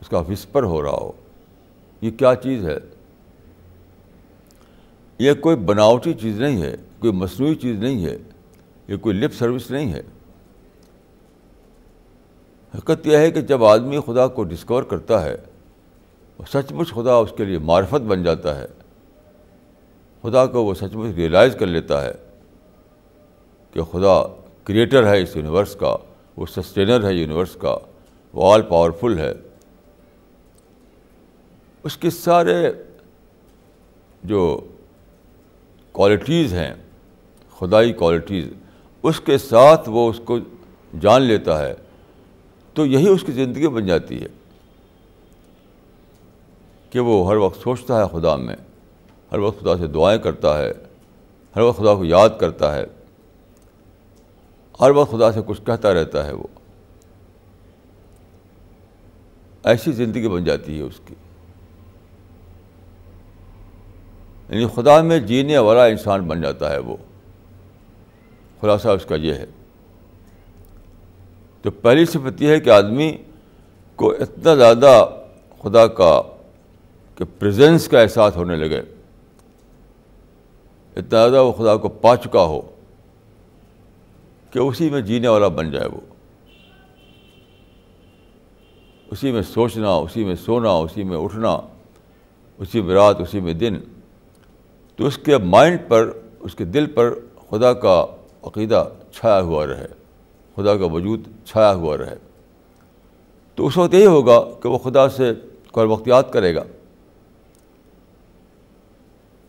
[0.00, 1.12] اس کا وسپر ہو رہا ہو،
[2.00, 2.78] یہ کیا چیز ہے؟
[5.18, 8.16] یہ کوئی بناوٹی چیز نہیں ہے، کوئی مصنوعی چیز نہیں ہے،
[8.88, 10.02] یہ کوئی لپ سروس نہیں ہے۔
[12.74, 15.36] حقیقت یہ ہے کہ جب آدمی خدا کو ڈسکور کرتا ہے
[16.48, 18.66] سچ مچ خدا اس کے لیے معرفت بن جاتا ہے۔
[20.22, 22.12] خدا کو وہ سچ مچ ریئلائز کر لیتا ہے
[23.70, 25.96] کہ خدا کریٹر ہے اس یونیورس کا،
[26.36, 27.78] وہ سسٹینر ہے یونیورس کا،
[28.32, 29.32] وہ آل پاورفل ہے۔
[31.82, 32.72] اس کے سارے
[34.24, 34.60] جو
[35.92, 36.74] کوالٹیز ہیں،
[37.58, 38.48] خدائی کوالٹیز
[39.02, 40.38] اس کے ساتھ وہ اس کو
[41.00, 41.74] جان لیتا ہے۔
[42.74, 44.28] تو یہی اس کی زندگی بن جاتی ہے
[46.90, 48.56] کہ وہ ہر وقت سوچتا ہے خدا میں،
[49.32, 50.72] ہر وقت خدا سے دعائیں کرتا ہے،
[51.56, 52.84] ہر وقت خدا کو یاد کرتا ہے۔
[54.80, 56.46] ہر وقت خدا سے کچھ کہتا رہتا ہے وہ۔
[59.64, 61.14] ایسی زندگی بن جاتی ہے اس کی۔
[64.48, 66.96] یعنی خدا میں جینے والا انسان بن جاتا ہے وہ۔
[68.60, 69.46] خلاصہ اس کا یہ ہے۔
[71.62, 73.16] تو پہلی صفت یہ ہے کہ آدمی
[73.96, 75.08] کو اتنا زیادہ
[75.62, 76.22] خدا کا
[77.14, 78.80] کہ پریزنس کا احساس ہونے لگے۔
[80.96, 82.75] اتنا زیادہ وہ خدا کو پا چکا ہو۔
[84.50, 86.00] کہ اسی میں جینے والا بن جائے وہ۔
[89.10, 91.60] اسی میں سوچنا، اسی میں سونا، اسی میں اٹھنا،
[92.58, 93.76] اسی میں رات، اسی میں دن۔
[94.96, 97.14] تو اس کے مائنڈ پر، اس کے دل پر
[97.50, 98.06] خدا کا
[98.42, 99.86] عقیدہ چھایا ہوا رہے۔
[100.56, 102.16] خدا کا وجود چھایا ہوا رہے۔
[103.54, 105.32] تو اس وقت یہی ہوگا کہ وہ خدا سے
[105.72, 106.64] کوئی وقت کرے گا۔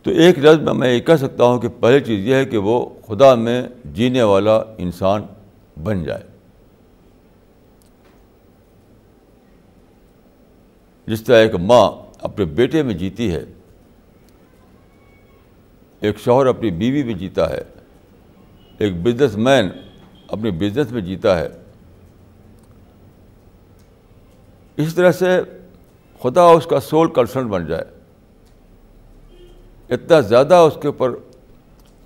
[0.08, 2.58] تو ایک لفظ میں میں یہ کہہ سکتا ہوں کہ پہلی چیز یہ ہے کہ
[2.58, 5.22] وہ خدا میں جینے والا انسان
[5.84, 6.24] بن جائے۔
[11.08, 13.46] جس طرح ایک ماں اپنے بیٹے میں جیتی ہے،
[16.00, 17.62] ایک شوہر اپنی بیوی میں جیتا ہے،
[18.78, 19.70] ایک بزنس مین
[20.28, 21.48] اپنے بزنس میں جیتا ہے۔
[24.78, 25.42] اس طرح سے
[26.22, 27.97] خدا اس کا سول کنسرن بن جائے۔
[29.90, 31.12] اتنا زیادہ اس کے اوپر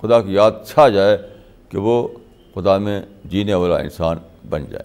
[0.02, 1.18] خدا کی یاد چھا جائے
[1.70, 2.08] کہ وہ
[2.56, 4.18] خدا میں جینے والا انسان
[4.50, 4.84] بن جائے۔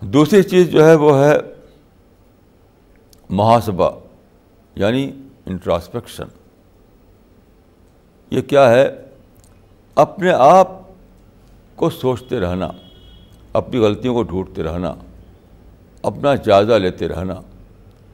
[0.00, 1.36] دوسری چیز جو ہے وہ ہے
[3.30, 3.90] محاسبہ
[4.74, 5.12] یعنی
[5.46, 6.24] انٹراسپیکشن
[8.30, 8.90] یہ کیا ہے؟
[9.94, 10.68] اپنے آپ
[11.76, 12.68] کو سوچتے رہنا،
[13.52, 14.94] اپنی غلطیوں کو ڈھونڈتے رہنا،
[16.02, 17.34] اپنا جائزہ لیتے رہنا،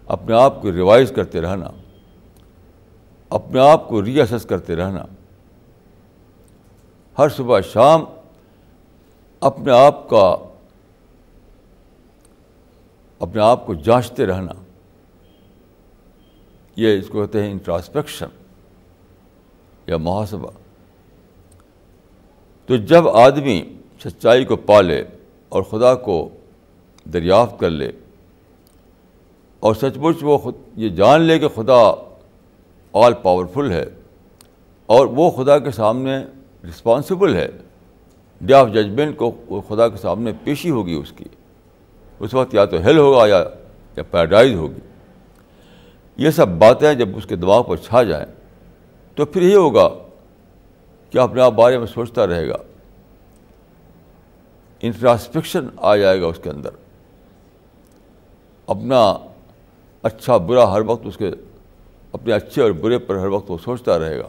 [0.07, 1.71] اپنے آپ کو ریوائز کرتے رہنا۔
[3.31, 5.05] اپنے آپ کو ری اسس کرتے رہنا۔
[7.19, 8.05] ہر صبح شام
[9.41, 10.37] اپنے آپ کا،
[13.19, 14.53] اپنے آپ کو جانچتے رہنا۔
[16.77, 18.27] یہ اس کو کہتے ہیں انٹراسپیکشن
[19.87, 20.51] یا محاسبہ۔
[22.67, 25.05] تو جب آدمی سچائی کو پالے
[25.49, 26.29] اور خدا کو
[27.13, 27.93] دریافت کر لے
[29.61, 32.10] اور سچ مچ وہ خود، یہ جان لے کہ خدا
[32.93, 33.85] آل پاورفل ہے
[34.87, 36.19] اور وہ خدا کے سامنے
[36.69, 37.49] رسپانسبل ہے۔
[38.41, 41.25] ڈے آف ججمنٹ کو وہ خدا کے سامنے پیشی ہوگی اس کی۔
[42.21, 43.45] اس وقت یا تو ہیل ہوگا یا
[43.97, 44.81] یا پیراڈائز ہوگی۔
[46.17, 48.27] یہ سب باتیں جب اس کے دماغ پر چھا جائیں
[49.15, 49.89] تو پھر یہ ہوگا
[51.11, 52.57] کہ اپنے آپ بارے میں سوچتا رہے گا۔
[54.81, 56.71] انٹراسپیکشن آ جائے گا اس کے اندر۔
[58.67, 59.17] اپنا
[60.03, 61.31] اچھا برا ہر وقت اس کے
[62.13, 64.29] اپنے اچھے اور برے پر ہر وقت وہ سوچتا رہے گا۔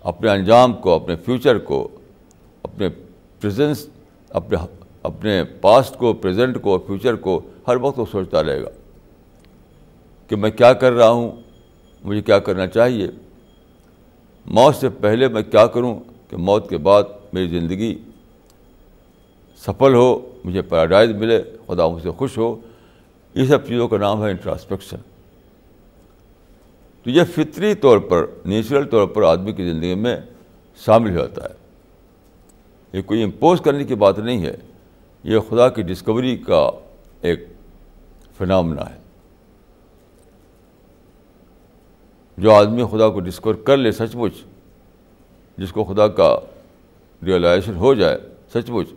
[0.00, 1.88] اپنے انجام کو، اپنے فیوچر کو،
[2.62, 2.88] اپنے
[3.40, 3.88] پریزنس
[4.28, 4.56] اپنے
[5.02, 8.68] اپنے پاسٹ کو پریزنٹ کو فیوچر کو ہر وقت وہ سوچتا رہے گا
[10.28, 11.32] کہ میں کیا کر رہا ہوں،
[12.04, 13.08] مجھے کیا کرنا چاہیے۔
[14.46, 17.98] موت سے پہلے میں کیا کروں کہ موت کے بعد میری زندگی
[19.58, 22.60] سفل ہو، مجھے پیراڈائز ملے، خدا مجھ سے خوش ہو۔
[23.34, 24.96] یہ سب چیزوں کا نام ہے انٹراسپیکشن
[27.06, 30.16] تو یہ فطری طور پر، نیچرل طور پر آدمی کی زندگی میں
[30.76, 31.54] شامل ہو جاتا ہے۔
[32.92, 34.56] یہ کوئی امپوز کرنے کی بات نہیں ہے۔
[35.24, 36.70] یہ خدا کی ڈسکوری کا
[37.20, 37.44] ایک
[38.38, 38.98] فنامنا ہے۔
[42.38, 44.32] جو آدمی خدا کو ڈسکور کر لے سچ مچ
[45.58, 46.38] جس کو خدا کا
[47.24, 48.88] ریئلائزیشن ہو جائے سچ مچ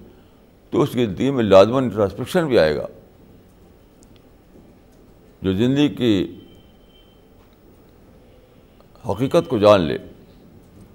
[0.69, 2.87] تو اس کی زندگی میں لازمن انٹراسپیکشن بھی آئے گا۔
[5.41, 6.38] جو زندگی کی
[9.07, 9.97] حقیقت کو جان لے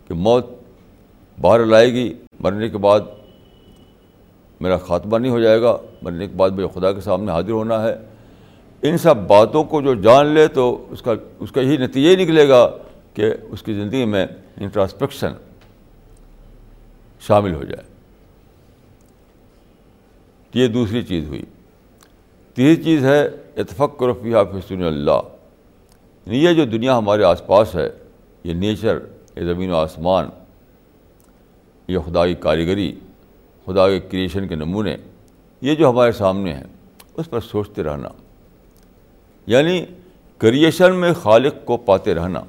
[0.09, 0.47] کہ موت
[1.41, 3.01] باہر لائے گی، مرنے کے بعد
[4.61, 7.83] میرا خاتمہ نہیں ہو جائے گا، مرنے کے بعد مجھے خدا کے سامنے حاضر ہونا
[7.83, 7.97] ہے۔
[8.83, 12.17] ان سب باتوں کو جو جان لے تو اس کا اس کا یہی نتیجہ ہی
[12.17, 12.71] نکلے گا
[13.15, 14.27] کہ اس کی زندگی میں
[14.57, 15.33] انٹراسپیکشن
[17.21, 17.95] شامل ہو جائے۔
[20.55, 21.45] یہ دوسری چیز ہوئی۔
[22.55, 25.21] تیسری چیز ہے اتفق رفیہ فسن اللہ۔
[26.27, 27.91] یعنی یہ جو دنیا ہمارے آس پاس ہے،
[28.45, 28.99] یہ نیچر،
[29.37, 30.29] یہ زمین و آسمان،
[31.89, 32.99] یہ خدا کی کاریگری
[33.65, 34.97] خدا کے کریشن کے نمونے،
[35.61, 36.65] یہ جو ہمارے سامنے ہیں،
[37.17, 38.09] اس پر سوچتے رہنا۔
[39.47, 39.85] یعنی
[40.39, 42.41] کریشن میں خالق کو پاتے رہنا۔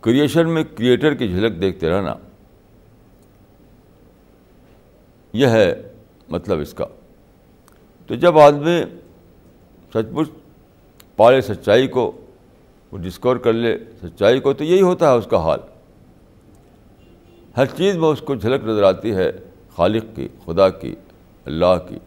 [0.00, 2.14] کریشن میں کریٹر کی جھلک دیکھتے رہنا۔
[5.32, 5.74] یہ ہے
[6.28, 6.84] مطلب اس کا۔
[8.06, 8.82] تو جب آدمی
[9.90, 10.30] سچ مچ
[11.16, 12.12] پالے سچائی کو،
[12.92, 15.58] وہ ڈسکور کر لے، سچائی کو تو یہی ہوتا ہے اس کا حال۔
[17.56, 19.30] ہر چیز میں اس کو جھلک نظر آتی ہے،
[19.76, 20.94] خالق کی، خدا کی،
[21.44, 21.98] اللہ کی۔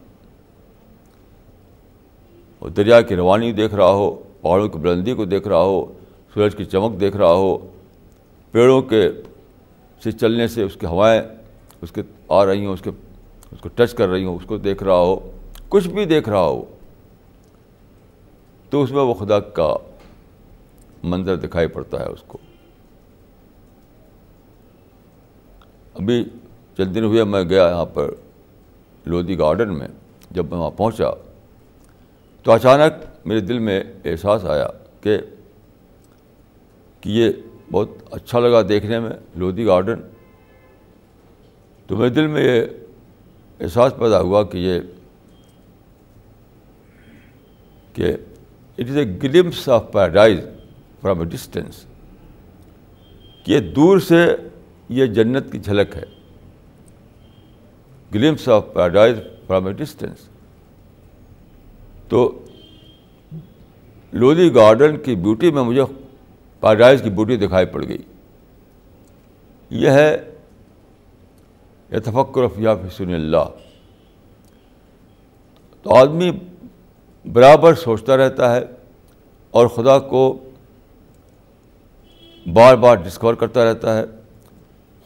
[2.60, 5.94] اور دریا کی روانی دیکھ رہا ہو، پہاڑوں کی بلندی کو دیکھ رہا ہو،
[6.34, 7.58] سورج کی چمک دیکھ رہا ہو،
[8.52, 9.10] پیڑوں کے
[10.04, 11.22] سے چلنے سے اس کی ہوائیں،
[11.82, 12.90] اس کے آ رہی ہوں، اس کے،
[13.52, 15.32] اس کو ٹچ کر رہی ہوں، اس کو دیکھ رہا ہو،
[15.70, 16.66] کچھ بھی دیکھ رہا ہو۔
[18.70, 19.76] تو اس میں وہ خدا کا
[21.04, 22.38] منظر دکھائی پڑتا ہے اس کو۔
[25.94, 26.24] ابھی
[26.78, 28.10] چند دن ہوئے میں گیا یہاں پر
[29.06, 29.88] لودھی گارڈن میں،
[30.32, 31.12] جب میں وہاں پہنچا
[32.44, 32.94] تو اچانک
[33.28, 34.68] میرے دل میں احساس آیا
[35.02, 35.18] کہ
[37.02, 37.32] کہ یہ
[37.72, 40.02] بہت اچھا لگا دیکھنے میں لودھی گارڈن۔
[41.88, 42.64] تو میرے دل میں یہ
[43.60, 44.80] احساس پیدا ہوا کہ یہ،
[47.94, 48.16] کہ
[48.78, 50.40] it is a glimpse of paradise
[51.02, 51.86] from a distance
[53.44, 54.26] کہ یہ دور سے
[54.90, 56.04] یہ جنت کی جھلک ہے.
[58.12, 59.18] Glimpse of paradise
[59.48, 60.28] from a distance
[62.10, 62.20] تو
[64.14, 65.84] لودھی گارڈن کی بیوٹی میں مجھے
[66.64, 68.02] پیراڈائز کی بیوٹی دکھائی پڑ گئی.
[69.72, 70.12] یہ ہے
[71.90, 73.48] اتفکر فیا فسن اللہ.
[75.86, 76.30] تو آدمی
[77.26, 78.66] برابر سوچتا رہتا ہے
[79.52, 80.50] اور خدا کو
[82.54, 84.04] بار بار ڈسکور کرتا رہتا ہے،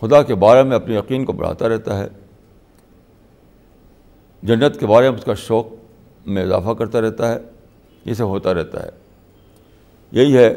[0.02, 2.08] خدا کے بارے میں اپنے یقین کو بڑھاتا رہتا ہے،
[4.44, 5.68] جنت کے بارے میں اس کا شوق
[6.26, 7.40] میں اضافہ کرتا رہتا ہے،
[8.06, 8.90] یہ سب ہوتا رہتا ہے۔
[10.12, 10.48] یہی ہے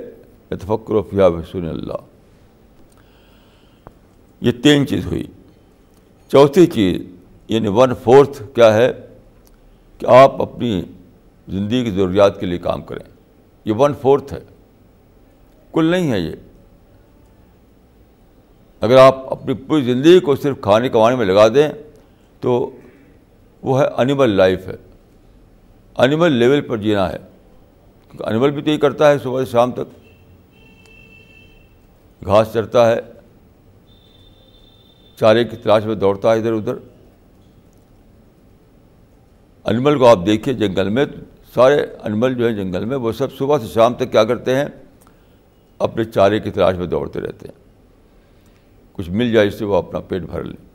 [0.51, 1.97] اتفکر و فیا بسن اللہ۔
[4.41, 5.25] یہ تین چیز ہوئی۔
[6.29, 7.03] چوتھی چیز
[7.49, 8.93] یعنی ون فورتھ کیا ہے
[9.99, 10.83] کہ آپ اپنی
[11.49, 13.11] زندگی کی ضروریات کے لیے کام کریں۔
[13.65, 14.39] یہ ون فورتھ ہے۔
[15.73, 16.37] کل نہیں ہے یہ۔
[18.81, 21.69] اگر آپ اپنی پوری زندگی کو صرف کھانے کمانے میں لگا دیں
[22.41, 22.71] تو
[23.63, 24.77] وہ ہے انیمل لائف ہے۔
[25.97, 27.19] انیمل لیول پر جینا ہے۔
[28.11, 30.05] کیونکہ انیمل بھی تو یہی کرتا ہے صبح سے شام تک۔
[32.27, 33.01] گھاس چرتا ہے۔
[35.17, 36.75] چارے کی تلاش میں دوڑتا ہے ادھر ادھر۔
[39.65, 41.05] انیمل کو آپ دیکھیے جنگل میں۔
[41.55, 44.65] سارے انیمل جو ہیں جنگل میں وہ سب صبح سے شام تک کیا کرتے ہیں؟
[45.79, 47.65] اپنے چارے کی تلاش میں دوڑتے رہتے ہیں۔
[48.93, 50.67] کچھ مل جائے اس سے وہ اپنا پیٹ بھر لیں۔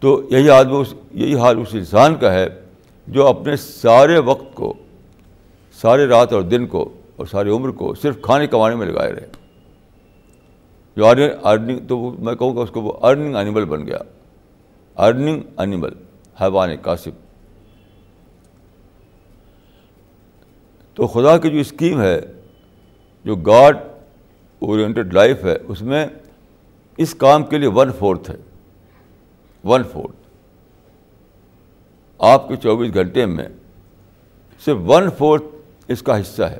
[0.00, 2.46] تو یہی آدمی اس، یہی حال اس انسان کا ہے
[3.08, 4.74] جو اپنے سارے وقت کو،
[5.80, 9.26] سارے رات اور دن کو اور ساری عمر کو صرف کھانے کمانے میں لگائے رہے۔
[10.96, 11.06] جو
[11.44, 13.98] ارننگ تو میں کہوں گا اس کو وہ ارننگ انیمل بن گیا۔
[14.96, 15.90] ارننگ انیمل
[16.40, 17.10] حیوان کاسب
[20.94, 22.20] تو خدا کی جو اسکیم ہے،
[23.24, 23.76] جو گاڈ
[24.58, 26.06] اورینٹیڈ لائف ہے، اس میں
[26.96, 28.36] اس کام کے لیے ون فورتھ ہے۔
[29.64, 30.16] One fourth.
[32.18, 33.48] آپ کے چوبیس گھنٹے میں
[34.64, 35.44] صرف ون فورتھ
[35.88, 36.58] اس کا حصہ ہے۔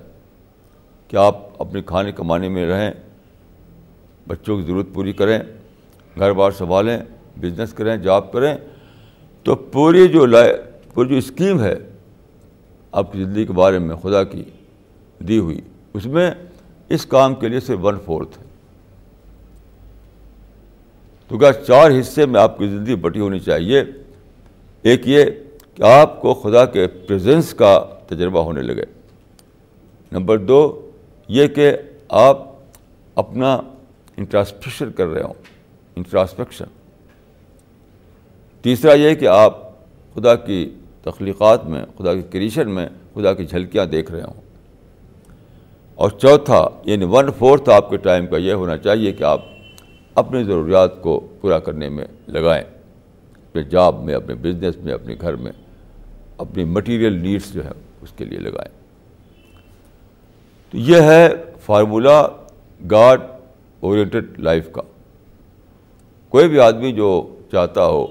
[1.09, 2.91] کہ آپ اپنے کھانے کمانے میں رہیں،
[4.29, 5.39] بچوں کی ضرورت پوری کریں،
[6.19, 6.99] گھر بار سنبھالیں
[7.41, 8.57] بزنس کریں جاب کریں،
[9.43, 10.63] تو پوری جو لائے
[10.95, 11.75] پوری جو اسکیم ہے
[12.93, 14.45] آپ کی زندگی کے بارے میں خدا کی
[15.19, 15.61] دی ہوئی۔
[15.95, 16.31] اس میں
[16.89, 18.45] اس کام کے لیے صرف ون فورتھ ہے۔
[21.29, 23.85] تو کیا چار حصے میں آپ کی زندگی بٹی ہونی چاہیے؟
[24.83, 25.25] ایک یہ
[25.75, 28.85] کہ آپ کو خدا کے پریزنس کا تجربہ ہونے لگے۔
[30.13, 30.91] نمبر دو،
[31.29, 31.77] یہ کہ
[32.09, 32.49] آپ
[33.15, 33.61] اپنا
[34.17, 35.35] انٹراسپیکشن کر رہے ہوں
[35.97, 36.65] انٹراسپیکشن
[38.63, 39.59] تیسرا یہ کہ آپ
[40.15, 44.43] خدا کی تخلیقات میں، خدا کی کریشن میں خدا کی جھلکیاں دیکھ رہے ہوں۔
[45.95, 49.45] اور چوتھا یعنی ون فورتھ آپ کے ٹائم کا یہ ہونا چاہیے کہ آپ
[50.15, 52.65] اپنی ضروریات کو پورا کرنے میں لگائیں۔
[53.35, 55.53] اپنے جاب میں، اپنے بزنس میں، اپنے گھر میں،
[56.39, 57.71] اپنی مٹیریل نیڈس جو ہے
[58.03, 58.83] اس کے لیے لگائیں۔
[60.71, 61.29] تو یہ ہے
[61.61, 62.29] فارمولہ
[62.91, 63.21] گاڈ
[63.81, 64.83] اورینٹیڈ لائف کا۔
[66.29, 68.07] کوئی بھی آدمی جو چاہتا ہو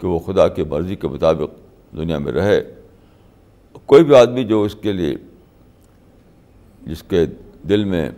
[0.00, 1.65] کہ وہ خدا کی مرضی کے مطابق
[1.96, 2.60] دنیا میں رہے۔
[3.86, 5.14] کوئی بھی آدمی جو اس کے لیے،
[6.86, 7.26] جس کے
[7.68, 8.10] دل میں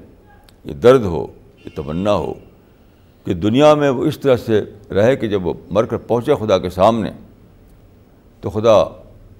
[0.64, 1.26] یہ درد ہو،
[1.64, 2.34] یہ تمنا ہو
[3.24, 6.58] کہ دنیا میں وہ اس طرح سے رہے کہ جب وہ مر کر پہنچے خدا
[6.58, 7.10] کے سامنے،
[8.40, 8.74] تو خدا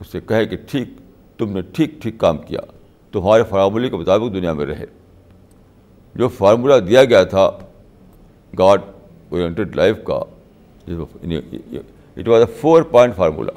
[0.00, 0.88] اس سے کہے کہ ٹھیک،
[1.38, 2.60] تم نے ٹھیک ٹھیک کام کیا۔
[3.12, 4.84] تمہارے فارمولے کے مطابق دنیا میں رہے۔
[6.14, 7.50] جو فارمولہ دیا گیا تھا،
[8.58, 8.80] گاڈ
[9.28, 10.14] اورینٹیڈ لائف کا
[12.16, 13.50] it was a four point formula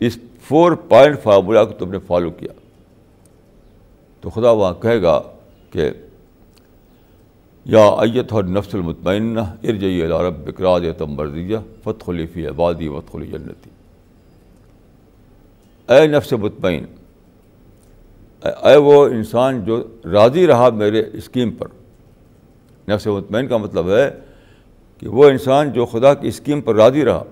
[0.00, 2.52] us four point formula کو تم نے فالو کیا۔
[4.20, 5.22] تو خدا وہاں کہے گا
[5.70, 5.90] کہ
[7.64, 13.26] یا ایت اور نفس المطمئنہ ارجئی العرب بکراد تم مرضیہ فتح خلیفی آبادی وط خلی
[13.26, 13.70] جنتی۔
[15.88, 16.84] اے نفس مطمئن،
[18.42, 21.66] اے وہ انسان جو راضی رہا میرے اسکیم پر۔
[22.88, 24.10] نفس مطمئن کا مطلب ہے
[24.98, 27.22] کہ وہ انسان جو خدا کی اسکیم پر راضی رہا،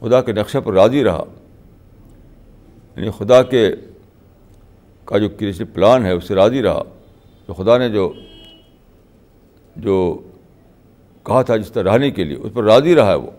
[0.00, 1.24] خدا کے نقشے پر راضی رہا۔
[2.96, 3.72] یعنی خدا کے
[5.04, 6.82] کا جو کسی پلان ہے، اس سے راضی رہا۔
[7.46, 8.12] تو خدا نے جو
[9.76, 10.18] جو
[11.22, 13.30] کہا تھا جس طرح رہنے کے لیے، اس پر راضی رہا ہے وہ۔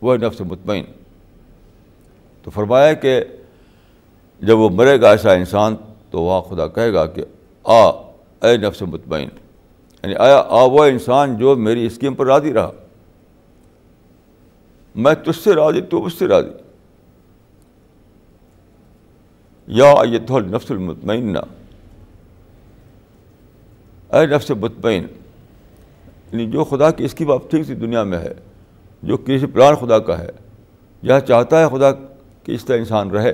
[0.00, 0.84] وہ ہے نفس مطمئن۔
[2.42, 3.20] تو فرمایا کہ
[4.40, 5.76] جب وہ مرے گا ایسا انسان،
[6.10, 7.24] تو وہاں خدا کہے گا کہ
[7.64, 7.90] آ،
[8.42, 9.28] اے نفس مطمئن۔
[10.02, 12.70] یعنی آیا، آ، وہ انسان جو میری اسکیم پر راضی رہا۔
[14.94, 16.63] میں تجھ سے راضی، تو اس سے راضی۔
[19.66, 20.72] یا یہ تو نفس
[24.12, 25.06] اے نفس مطمئن
[26.32, 28.32] یعنی جو خدا کی اس کی بات ٹھیک سی دنیا میں ہے،
[29.02, 30.30] جو کسی پلان خدا کا ہے،
[31.02, 33.32] یا چاہتا ہے خدا کہ اس طرح انسان رہے،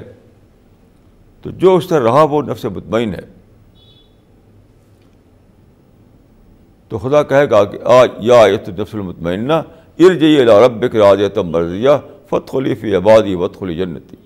[1.42, 3.40] تو جو اس طرح رہا وہ نفس مطمئن ہے۔
[6.88, 9.52] تو خدا کہے گا کہ آ یا تو نفس المطمئنہ
[9.98, 11.90] ارجی رب کے راج مرضیہ
[12.26, 14.16] فت خلیفی عبادی وط خلی جنتی۔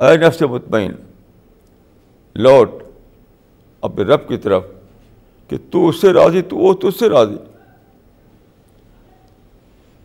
[0.00, 0.92] اے نفس مطمئن،
[2.34, 2.70] لوٹ
[3.80, 4.66] اپنے رب کی طرف
[5.48, 7.36] کہ تو اس سے راضی، تو وہ تو اس سے راضی۔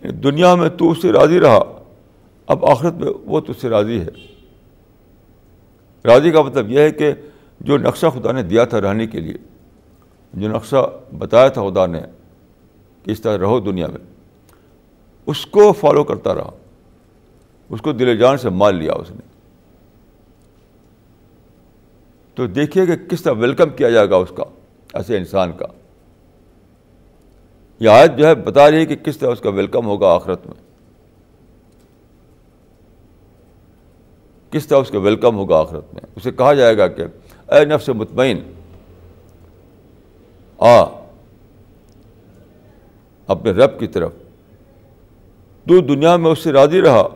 [0.01, 1.83] یعنی دنیا میں تو اس سے راضی رہا،
[2.47, 4.07] اب آخرت میں وہ تجھ سے راضی ہے۔
[6.05, 7.13] راضی کا مطلب یہ ہے کہ
[7.59, 9.35] جو نقشہ خدا نے دیا تھا رہنے کے لیے،
[10.33, 12.01] جو نقشہ بتایا تھا خدا نے
[13.03, 14.13] کہ اس طرح رہو دنیا میں،
[15.25, 16.51] اس کو فالو کرتا رہا،
[17.69, 19.34] اس کو دل جان سے مال لیا اس نے۔
[22.35, 24.43] تو دیکھیے کہ کس طرح ویلکم کیا جائے گا اس کا،
[24.93, 25.65] ایسے انسان کا۔
[27.79, 30.45] یہ آیت جو ہے بتا رہی ہے کہ کس طرح اس کا ویلکم ہوگا آخرت
[30.45, 30.65] میں۔
[34.51, 37.03] کس طرح اس کا ویلکم ہوگا آخرت میں۔ اسے کہا جائے گا کہ،
[37.51, 38.37] اے نفس مطمئن،
[40.57, 40.83] آ،
[43.27, 44.11] اپنے رب کی طرف۔
[45.67, 47.07] تو دنیا میں اس سے راضی رہا،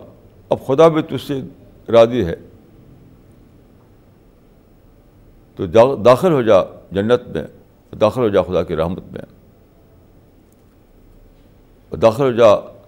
[0.50, 1.42] اب خدا بھی تجھ سے
[1.92, 2.36] راضی ہے۔
[5.60, 6.56] تو داخل ہو جا
[6.92, 7.44] جنت میں،
[7.96, 9.22] داخل ہو جا خدا کی رحمت میں۔
[11.96, 12.80] داخل ہو جا،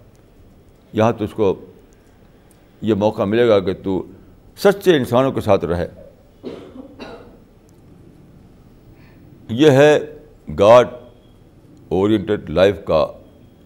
[0.94, 1.56] یہاں تو اس کو
[2.82, 4.04] یہ موقع ملے گا کہ تو
[4.58, 5.88] سچے انسانوں کے ساتھ رہے۔
[9.50, 10.00] یہ ہے
[10.60, 10.88] گاڈ
[11.90, 13.08] اورینٹیڈ لائف کا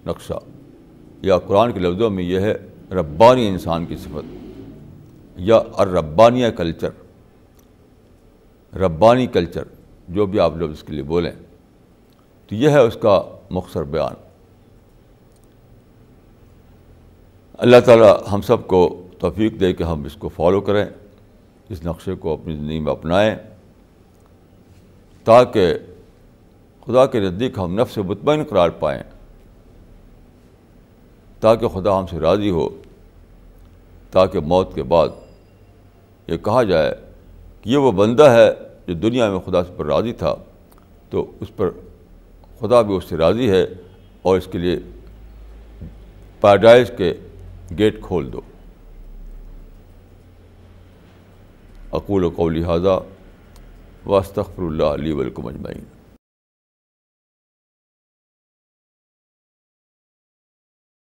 [0.05, 0.39] نقشہ۔
[1.21, 2.53] یا قرآن کے لفظوں میں یہ ہے
[2.91, 4.35] ربانی انسان کی صفت
[5.35, 6.89] یا ربانیہ کلچر۔
[8.75, 9.63] ربانی کلچر
[10.07, 11.31] جو بھی آپ لوگ اس کے لیے بولیں،
[12.47, 14.13] تو یہ ہے اس کا مختصر بیان۔
[17.59, 20.85] اللہ تعالیٰ ہم سب کو توفیق دے کہ ہم اس کو فالو کریں،
[21.69, 23.35] اس نقشے کو اپنی زندگی میں اپنائیں،
[25.25, 25.73] تاکہ
[26.85, 29.01] خدا کے نزدیک ہم نفس مطمئن قرار پائیں،
[31.39, 32.67] تاکہ خدا ہم سے راضی ہو،
[34.11, 35.09] تاکہ موت کے بعد
[36.27, 36.93] یہ کہا جائے
[37.61, 38.49] کہ یہ وہ بندہ ہے
[38.87, 40.35] جو دنیا میں خدا اس پر راضی تھا،
[41.09, 41.69] تو اس پر
[42.59, 43.65] خدا بھی اس سے راضی ہے
[44.21, 44.79] اور اس کے لیے
[46.41, 47.13] پیراڈائز کے
[47.77, 48.41] گیٹ کھول دو۔
[51.91, 52.97] اقول و قول لہٰذا
[54.05, 55.94] واسطر اللہ علی ولکم اجمعین۔